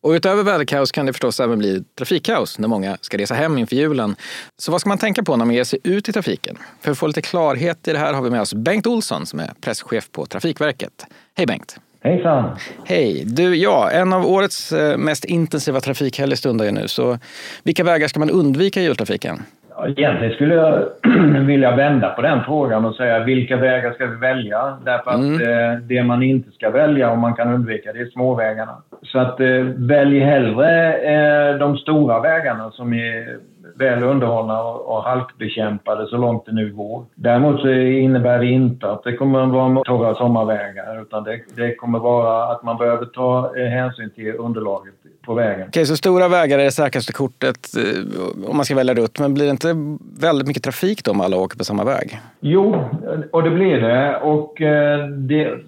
Och 0.00 0.10
utöver 0.10 0.42
väderkaos 0.42 0.92
kan 0.92 1.06
det 1.06 1.12
förstås 1.12 1.40
även 1.40 1.58
bli 1.58 1.84
trafikkaos 1.98 2.58
när 2.58 2.68
många 2.68 2.98
ska 3.00 3.18
resa 3.18 3.34
hem 3.34 3.58
inför 3.58 3.76
julen. 3.76 4.16
Så 4.58 4.72
vad 4.72 4.80
ska 4.80 4.88
man 4.88 4.98
tänka 4.98 5.22
på 5.22 5.36
när 5.36 5.44
man 5.44 5.54
ger 5.54 5.64
sig 5.64 5.78
ut 5.84 6.08
i 6.08 6.12
trafiken? 6.12 6.58
För 6.80 6.90
att 6.90 6.98
få 6.98 7.06
lite 7.06 7.22
klarhet 7.22 7.88
i 7.88 7.92
det 7.92 7.98
här 7.98 8.12
har 8.12 8.22
vi 8.22 8.30
med 8.30 8.40
oss 8.40 8.54
Bengt 8.54 8.86
Olsson 8.86 9.26
som 9.26 9.40
är 9.40 9.52
presschef 9.60 10.12
på 10.12 10.26
Trafikverket. 10.26 11.06
Hej 11.36 11.46
Bengt! 11.46 11.78
Hejsan! 12.08 12.44
Hej! 12.84 13.24
Du, 13.26 13.56
ja, 13.56 13.90
en 13.90 14.12
av 14.12 14.26
årets 14.26 14.72
eh, 14.72 14.98
mest 14.98 15.24
intensiva 15.24 15.80
trafikhelger 15.80 16.36
stundar 16.36 16.64
ju 16.64 16.70
nu. 16.70 16.88
Så 16.88 17.18
vilka 17.64 17.84
vägar 17.84 18.08
ska 18.08 18.20
man 18.20 18.30
undvika 18.30 18.80
i 18.80 18.82
jultrafiken? 18.82 19.38
Ja, 19.70 19.88
Egentligen 19.88 20.34
skulle 20.34 20.54
jag 20.54 20.84
vilja 21.46 21.76
vända 21.76 22.08
på 22.10 22.22
den 22.22 22.44
frågan 22.44 22.84
och 22.84 22.94
säga 22.94 23.24
vilka 23.24 23.56
vägar 23.56 23.92
ska 23.92 24.06
vi 24.06 24.16
välja? 24.16 24.78
Därför 24.84 25.10
att 25.10 25.40
eh, 25.40 25.82
det 25.82 26.02
man 26.02 26.22
inte 26.22 26.50
ska 26.50 26.70
välja 26.70 27.10
om 27.10 27.20
man 27.20 27.34
kan 27.34 27.54
undvika 27.54 27.92
det 27.92 28.00
är 28.00 28.10
småvägarna. 28.10 28.82
Så 29.02 29.18
att 29.18 29.40
eh, 29.40 29.46
välj 29.76 30.18
hellre 30.18 31.58
de 31.58 31.76
stora 31.76 32.20
vägarna 32.20 32.70
som 32.70 32.92
är 32.92 33.38
väl 33.76 34.02
underhållna 34.02 34.62
och, 34.62 35.02
halkbekämpade 35.02 36.06
så 36.06 36.16
långt 36.16 36.46
det 36.46 36.52
nu 36.52 36.72
går. 36.72 37.04
Däremot 37.14 37.60
så 37.60 37.68
innebär 37.70 38.38
det 38.38 38.46
inte 38.46 38.90
att 38.90 39.04
det 39.04 39.16
kommer 39.16 39.40
att 39.40 39.50
vara 39.50 39.82
torra 39.84 40.14
sommarvägar 40.14 41.02
utan 41.02 41.24
det, 41.24 41.40
det 41.56 41.74
kommer 41.74 41.98
vara 41.98 42.52
att 42.52 42.62
man 42.62 42.76
behöver 42.76 43.06
ta 43.06 43.52
eh, 43.56 43.66
hänsyn 43.66 44.10
till 44.10 44.34
underlaget 44.38 44.94
på 45.28 45.34
vägen. 45.34 45.68
Okej, 45.68 45.86
så 45.86 45.96
stora 45.96 46.28
vägar 46.28 46.58
är 46.58 46.64
det 46.64 46.70
säkraste 46.70 47.12
kortet 47.12 47.68
eh, 47.76 48.50
om 48.50 48.56
man 48.56 48.64
ska 48.64 48.74
välja 48.74 48.94
rutt. 48.94 49.18
Men 49.18 49.34
blir 49.34 49.44
det 49.44 49.50
inte 49.50 49.74
väldigt 50.20 50.48
mycket 50.48 50.62
trafik 50.62 51.04
då 51.04 51.10
om 51.10 51.20
alla 51.20 51.36
åker 51.36 51.58
på 51.58 51.64
samma 51.64 51.84
väg? 51.84 52.18
Jo, 52.40 52.84
och 53.32 53.42
det 53.42 53.50
blir 53.50 53.80
det. 53.80 54.16
Och 54.16 54.62
eh, 54.62 55.08
det 55.08 55.58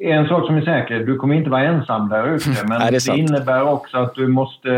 en 0.00 0.28
sak 0.28 0.46
som 0.46 0.56
är 0.56 0.60
säker. 0.62 0.98
Du 0.98 1.16
kommer 1.16 1.34
inte 1.34 1.50
vara 1.50 1.62
ensam 1.62 2.08
där 2.08 2.34
ute. 2.34 2.48
Men 2.68 2.78
Nej, 2.78 2.92
det 2.92 3.06
det, 3.12 3.18
innebär 3.18 3.62
också 3.68 3.96
att 3.96 4.14
du 4.14 4.26
måste 4.28 4.68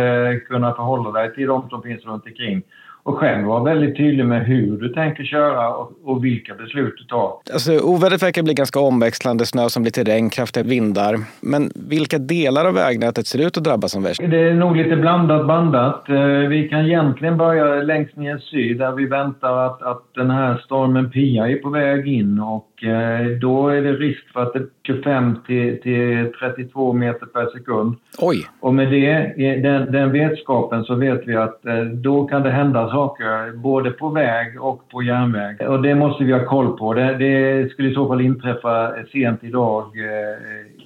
kunna 0.49 0.75
förhålla 0.75 1.11
dig 1.21 1.35
till 1.35 1.47
de 1.47 1.69
som 1.69 1.83
finns 1.83 2.05
runt 2.05 2.27
omkring. 2.27 2.63
Och 3.03 3.19
själv 3.19 3.47
vara 3.47 3.63
väldigt 3.65 3.97
tydlig 3.97 4.27
med 4.27 4.47
hur 4.47 4.77
du 4.77 4.89
tänker 4.89 5.25
köra 5.25 5.69
och, 5.75 5.93
och 6.05 6.25
vilka 6.25 6.55
beslut 6.55 6.95
du 6.99 7.05
tar. 7.05 7.33
Alltså, 7.53 7.79
ovädret 7.79 8.23
verkar 8.23 8.43
bli 8.43 8.55
ganska 8.55 8.81
omväxlande. 8.81 9.47
Snö 9.47 9.69
som 9.69 9.83
blir 9.83 9.93
till 9.93 10.05
regn, 10.05 10.31
kraftiga 10.31 10.65
vindar. 10.65 11.17
Men 11.41 11.71
vilka 11.75 12.19
delar 12.19 12.65
av 12.65 12.75
vägnätet 12.75 13.27
ser 13.27 13.47
ut 13.47 13.57
att 13.57 13.65
drabbas 13.65 13.93
som 13.93 14.03
värst? 14.03 14.21
Det 14.21 14.41
är 14.49 14.55
nog 14.55 14.77
lite 14.77 14.97
blandat 14.97 15.47
bandat. 15.47 16.09
Eh, 16.09 16.49
Vi 16.49 16.69
kan 16.69 16.81
egentligen 16.87 17.37
börja 17.37 17.83
längst 17.83 18.17
ner 18.17 18.39
syd 18.39 18.79
där 18.79 18.93
vi 18.93 19.07
väntar 19.07 19.67
att, 19.67 19.83
att 19.83 20.03
den 20.15 20.31
här 20.31 20.57
stormen 20.65 21.11
Pia 21.11 21.49
är 21.49 21.57
på 21.57 21.71
väg 21.71 22.09
in 22.09 22.41
och 22.41 22.85
eh, 22.85 23.27
då 23.41 23.69
är 23.69 23.83
det 23.83 23.93
risk 23.93 24.33
för 24.33 24.43
att 24.43 24.53
det 24.53 24.67
25 24.89 25.37
till, 25.47 25.81
till 25.81 26.33
32 26.41 26.93
meter 26.93 27.27
per 27.27 27.47
sekund. 27.47 27.97
Oj! 28.19 28.47
Och 28.61 28.75
med 28.75 28.91
det, 28.91 29.35
den, 29.63 29.93
den 29.93 30.13
vetskapen 30.13 30.85
så 30.85 30.95
vet 30.95 31.29
vi 31.29 31.37
att 31.37 31.67
eh, 31.67 31.81
då 31.81 32.27
kan 32.27 32.43
det 32.43 32.51
hända 32.51 32.91
saker 32.91 33.57
både 33.57 33.91
på 33.91 34.09
väg 34.09 34.63
och 34.63 34.89
på 34.89 35.03
järnväg. 35.03 35.69
Och 35.69 35.83
det 35.83 35.95
måste 35.95 36.25
vi 36.25 36.33
ha 36.33 36.45
koll 36.45 36.79
på. 36.79 36.95
Det, 36.95 37.15
det 37.15 37.71
skulle 37.71 37.91
i 37.91 37.95
så 37.95 38.09
fall 38.09 38.21
inträffa 38.21 38.93
sent 39.13 39.45
idag, 39.45 39.85
eh, 39.85 40.39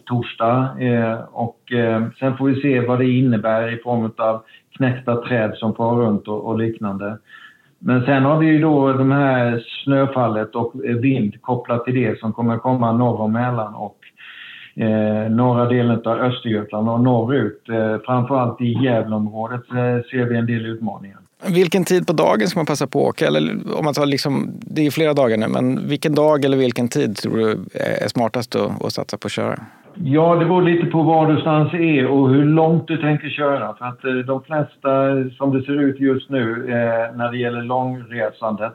torsdag. 0.06 0.76
Eh, 0.80 1.20
och 1.32 1.72
eh, 1.72 2.02
sen 2.18 2.36
får 2.36 2.46
vi 2.46 2.62
se 2.62 2.80
vad 2.80 2.98
det 2.98 3.10
innebär 3.10 3.74
i 3.74 3.76
form 3.76 4.10
av 4.16 4.42
knäckta 4.76 5.16
träd 5.16 5.54
som 5.54 5.74
far 5.74 5.96
runt 5.96 6.28
och, 6.28 6.46
och 6.46 6.58
liknande. 6.58 7.18
Men 7.84 8.04
sen 8.04 8.22
har 8.22 8.38
vi 8.38 8.46
ju 8.46 8.60
då 8.60 8.92
de 8.92 9.10
här 9.10 9.64
snöfallet 9.84 10.54
och 10.54 10.72
vind 10.84 11.42
kopplat 11.42 11.84
till 11.84 11.94
det 11.94 12.20
som 12.20 12.32
kommer 12.32 12.58
komma 12.58 12.92
norr 12.92 13.20
om 13.20 13.32
Mälaren 13.32 13.74
och 13.74 13.98
eh, 14.82 15.30
norra 15.30 15.68
delen 15.68 16.02
av 16.04 16.18
Östergötland 16.18 16.88
och 16.88 17.00
norrut. 17.00 17.68
Eh, 17.68 17.96
framförallt 18.06 18.60
i 18.60 18.84
Gävleområdet 18.84 19.70
eh, 19.70 20.10
ser 20.10 20.24
vi 20.24 20.36
en 20.36 20.46
del 20.46 20.66
utmaningar. 20.66 21.18
Vilken 21.46 21.84
tid 21.84 22.06
på 22.06 22.12
dagen 22.12 22.48
ska 22.48 22.58
man 22.58 22.66
passa 22.66 22.86
på 22.86 23.00
att 23.00 23.08
åka? 23.08 23.26
Eller 23.26 23.58
om 23.78 23.84
man 23.84 23.94
tar 23.94 24.06
liksom, 24.06 24.50
det 24.60 24.86
är 24.86 24.90
flera 24.90 25.14
dagar 25.14 25.36
nu, 25.36 25.48
men 25.48 25.88
vilken 25.88 26.14
dag 26.14 26.44
eller 26.44 26.56
vilken 26.56 26.88
tid 26.88 27.16
tror 27.16 27.36
du 27.36 27.50
är 27.74 28.08
smartast 28.08 28.56
att, 28.56 28.84
att 28.84 28.92
satsa 28.92 29.16
på 29.18 29.26
att 29.26 29.32
köra? 29.32 29.58
Ja, 29.94 30.34
det 30.34 30.44
beror 30.44 30.62
lite 30.62 30.86
på 30.86 31.02
var 31.02 31.26
du 31.26 31.38
är 31.78 32.06
och 32.06 32.30
hur 32.30 32.44
långt 32.44 32.88
du 32.88 32.96
tänker 32.96 33.28
köra. 33.28 33.74
För 33.74 33.84
att 33.84 34.04
eh, 34.04 34.14
de 34.14 34.42
flesta, 34.42 34.90
som 35.36 35.58
det 35.58 35.62
ser 35.62 35.80
ut 35.80 36.00
just 36.00 36.30
nu, 36.30 36.50
eh, 36.68 37.16
när 37.16 37.32
det 37.32 37.38
gäller 37.38 37.62
långresandet, 37.62 38.72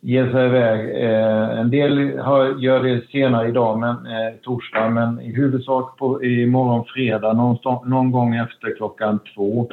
ger 0.00 0.30
sig 0.32 0.46
iväg. 0.46 1.04
Eh, 1.04 1.58
en 1.58 1.70
del 1.70 2.18
har, 2.18 2.58
gör 2.58 2.82
det 2.82 3.06
senare 3.10 3.48
idag, 3.48 3.78
men, 3.78 3.90
eh, 3.90 4.34
torsdag, 4.42 4.88
men 4.88 5.20
i 5.20 5.32
huvudsak 5.32 5.98
på, 5.98 6.24
imorgon 6.24 6.84
fredag, 6.84 7.32
någon, 7.32 7.88
någon 7.88 8.12
gång 8.12 8.34
efter 8.34 8.76
klockan 8.76 9.18
två. 9.34 9.68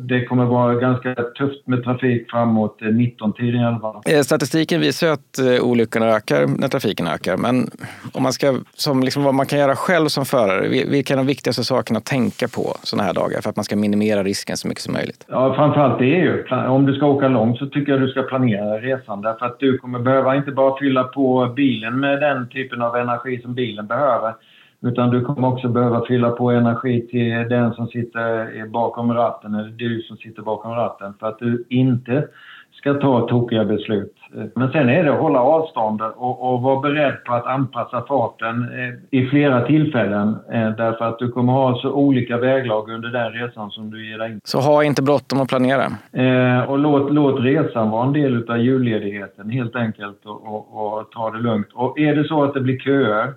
Det 0.00 0.24
kommer 0.24 0.44
vara 0.44 0.74
ganska 0.74 1.14
tufft 1.14 1.66
med 1.66 1.84
trafik 1.84 2.30
framåt 2.30 2.78
19-tiden 2.80 3.60
i 3.60 3.64
alla 3.64 3.78
fall. 3.78 4.02
Eh, 4.06 4.20
statistiken 4.20 4.80
visar 4.80 5.08
att 5.08 5.38
eh, 5.38 5.64
olyckorna 5.64 6.06
ökar 6.06 6.46
när 6.46 6.68
trafiken 6.68 7.06
ökar. 7.06 7.36
Men 7.36 7.70
om 8.12 8.22
man 8.22 8.32
ska, 8.32 8.54
som 8.74 9.02
liksom 9.02 9.22
vad 9.22 9.34
man 9.34 9.46
kan 9.46 9.58
göra 9.58 9.76
själv 9.76 10.08
som 10.08 10.24
förare, 10.24 10.68
vilka 10.68 11.14
är 11.14 11.16
de 11.16 11.26
viktigaste 11.26 11.64
sakerna 11.64 11.98
att 11.98 12.04
tänka 12.04 12.48
på 12.48 12.76
sådana 12.82 13.06
här 13.06 13.14
dagar 13.14 13.40
för 13.40 13.50
att 13.50 13.56
man 13.56 13.64
ska 13.64 13.76
minimera 13.76 14.22
risken 14.22 14.56
så 14.56 14.68
mycket 14.68 14.82
som 14.82 14.94
möjligt? 14.94 15.26
Ja, 15.28 15.54
framförallt 15.54 15.98
det 15.98 16.16
är 16.16 16.20
ju, 16.20 16.44
om 16.68 16.86
du 16.86 16.94
ska 16.94 17.06
åka 17.06 17.28
långt 17.28 17.58
så 17.58 17.66
tycker 17.66 17.92
jag 17.92 18.00
du 18.00 18.08
ska 18.08 18.22
planera 18.22 18.78
resan. 18.78 19.22
Därför 19.22 19.46
att 19.46 19.58
du 19.58 19.78
kommer 19.78 19.98
behöva 19.98 20.36
inte 20.36 20.50
bara 20.50 20.78
fylla 20.78 21.04
på 21.04 21.52
bilen 21.56 22.00
med 22.00 22.20
den 22.20 22.48
typen 22.48 22.82
av 22.82 22.96
energi 22.96 23.40
som 23.42 23.54
bilen 23.54 23.86
behöver 23.86 24.34
utan 24.82 25.10
du 25.10 25.24
kommer 25.24 25.48
också 25.48 25.68
behöva 25.68 26.04
fylla 26.06 26.30
på 26.30 26.50
energi 26.50 27.06
till 27.10 27.48
den 27.48 27.72
som 27.74 27.86
sitter 27.86 28.66
bakom 28.66 29.14
ratten, 29.14 29.54
eller 29.54 29.70
du 29.70 30.02
som 30.02 30.16
sitter 30.16 30.42
bakom 30.42 30.70
ratten, 30.70 31.14
för 31.20 31.28
att 31.28 31.38
du 31.38 31.64
inte 31.68 32.28
ska 32.72 32.94
ta 32.94 33.28
tokiga 33.28 33.64
beslut. 33.64 34.14
Men 34.54 34.72
sen 34.72 34.88
är 34.88 35.04
det 35.04 35.12
att 35.12 35.20
hålla 35.20 35.40
avstånd 35.40 36.02
och, 36.02 36.52
och 36.52 36.62
vara 36.62 36.80
beredd 36.80 37.24
på 37.24 37.34
att 37.34 37.46
anpassa 37.46 38.04
farten 38.08 38.62
eh, 38.62 39.18
i 39.18 39.26
flera 39.26 39.66
tillfällen 39.66 40.36
eh, 40.52 40.70
därför 40.70 41.04
att 41.04 41.18
du 41.18 41.28
kommer 41.28 41.52
ha 41.52 41.78
så 41.78 41.92
olika 41.92 42.36
väglag 42.36 42.90
under 42.90 43.08
den 43.08 43.32
resan 43.32 43.70
som 43.70 43.90
du 43.90 44.10
ger 44.10 44.18
dig 44.18 44.32
in. 44.32 44.40
Så 44.44 44.60
ha 44.60 44.84
inte 44.84 45.02
bråttom 45.02 45.40
att 45.40 45.48
planera? 45.48 45.84
Eh, 46.12 46.70
och 46.70 46.78
låt, 46.78 47.12
låt 47.12 47.40
resan 47.40 47.90
vara 47.90 48.06
en 48.06 48.12
del 48.12 48.50
av 48.50 48.58
julledigheten 48.58 49.50
helt 49.50 49.76
enkelt 49.76 50.26
och, 50.26 50.46
och, 50.46 50.98
och 50.98 51.10
ta 51.10 51.30
det 51.30 51.38
lugnt. 51.38 51.68
Och 51.74 51.98
är 51.98 52.14
det 52.14 52.24
så 52.24 52.44
att 52.44 52.54
det 52.54 52.60
blir 52.60 52.78
köer 52.78 53.32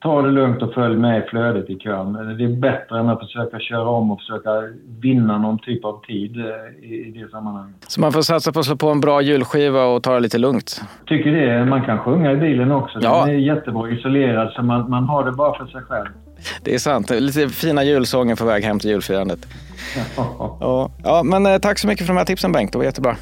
ta 0.00 0.22
det 0.22 0.30
lugnt 0.30 0.62
och 0.62 0.74
följ 0.74 0.96
med 0.96 1.24
i 1.24 1.26
flödet 1.28 1.70
i 1.70 1.78
kön. 1.78 2.12
Det 2.12 2.44
är 2.44 2.56
bättre 2.56 2.98
än 2.98 3.08
att 3.08 3.20
försöka 3.20 3.58
köra 3.58 3.88
om 3.88 4.10
och 4.10 4.20
försöka 4.20 4.50
vinna 5.00 5.38
någon 5.38 5.58
typ 5.58 5.84
av 5.84 6.00
tid 6.06 6.36
eh, 6.36 6.90
i, 6.90 7.12
det 7.14 7.30
sammanhanget. 7.30 7.76
Så 7.88 8.00
man 8.00 8.12
får 8.12 8.22
satsa 8.22 8.52
på 8.52 8.60
att 8.60 8.66
slå 8.66 8.76
på 8.76 8.88
en 8.88 9.00
bra 9.00 9.22
julskiva 9.22 9.84
och 9.84 10.02
ta 10.02 10.14
det 10.14 10.20
lite 10.20 10.38
lugnt? 10.38 10.82
Tycker 11.06 11.32
det. 11.32 11.64
Man 11.64 11.84
kan 11.84 11.98
sjunga 11.98 12.32
i 12.32 12.36
bilen 12.36 12.72
också. 12.72 12.98
Ja. 13.02 13.24
Den 13.26 13.34
är 13.34 13.38
jättebra 13.38 13.90
isolerad 13.90 14.52
så 14.52 14.62
man, 14.62 14.90
man 14.90 15.04
har 15.04 15.24
det 15.24 15.32
bara 15.32 15.58
för 15.58 15.66
sig 15.66 15.82
själv. 15.82 16.08
Det 16.62 16.74
är 16.74 16.78
sant. 16.78 17.10
Lite 17.10 17.48
fina 17.48 17.84
julsånger 17.84 18.36
på 18.36 18.44
väg 18.44 18.64
hem 18.64 18.78
till 18.78 18.90
julfirandet. 18.90 19.46
Ja. 20.60 20.90
ja, 21.04 21.22
men 21.22 21.46
eh, 21.46 21.58
tack 21.58 21.78
så 21.78 21.86
mycket 21.86 22.06
för 22.06 22.14
de 22.14 22.18
här 22.18 22.24
tipsen 22.24 22.52
Bengt. 22.52 22.72
Det 22.72 22.78
var 22.78 22.84
jättebra. 22.84 23.16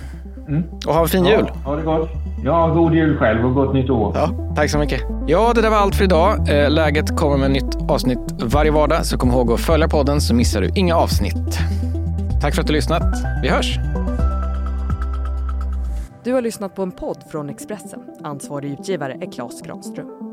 Mm. 0.49 0.63
Och 0.87 0.95
ha 0.95 1.03
en 1.03 1.09
fin 1.09 1.25
ja, 1.25 1.31
jul! 1.31 1.47
Ha 1.65 1.77
det 1.77 1.83
gott! 1.83 2.28
Ja, 2.45 2.69
god 2.69 2.95
jul 2.95 3.17
själv 3.19 3.47
och 3.47 3.55
gott 3.55 3.75
nytt 3.75 3.91
år! 3.91 4.13
Ja, 4.15 4.31
tack 4.57 4.71
så 4.71 4.79
mycket! 4.79 5.01
Ja, 5.27 5.53
det 5.55 5.63
där 5.63 5.71
var 5.71 5.77
allt 5.77 5.95
för 5.95 6.05
idag. 6.05 6.49
Eh, 6.49 6.71
läget 6.71 7.17
kommer 7.17 7.37
med 7.37 7.51
nytt 7.51 7.91
avsnitt 7.91 8.19
varje 8.43 8.71
vardag, 8.71 9.07
så 9.07 9.19
kom 9.19 9.31
ihåg 9.31 9.53
att 9.53 9.61
följa 9.61 9.89
podden 9.89 10.21
så 10.21 10.35
missar 10.35 10.61
du 10.61 10.71
inga 10.75 10.97
avsnitt. 10.97 11.59
Tack 12.41 12.55
för 12.55 12.61
att 12.63 12.67
du 12.67 12.73
lyssnat. 12.73 13.03
Vi 13.43 13.49
hörs! 13.49 13.79
Du 16.25 16.33
har 16.33 16.43
lyssnat 16.43 16.75
på 16.75 16.83
en 16.83 16.91
podd 16.91 17.19
från 17.31 17.49
Expressen. 17.51 18.01
Ansvarig 18.23 18.73
utgivare 18.73 19.13
är 19.21 19.33
Klas 19.33 19.63
Granström. 19.63 20.28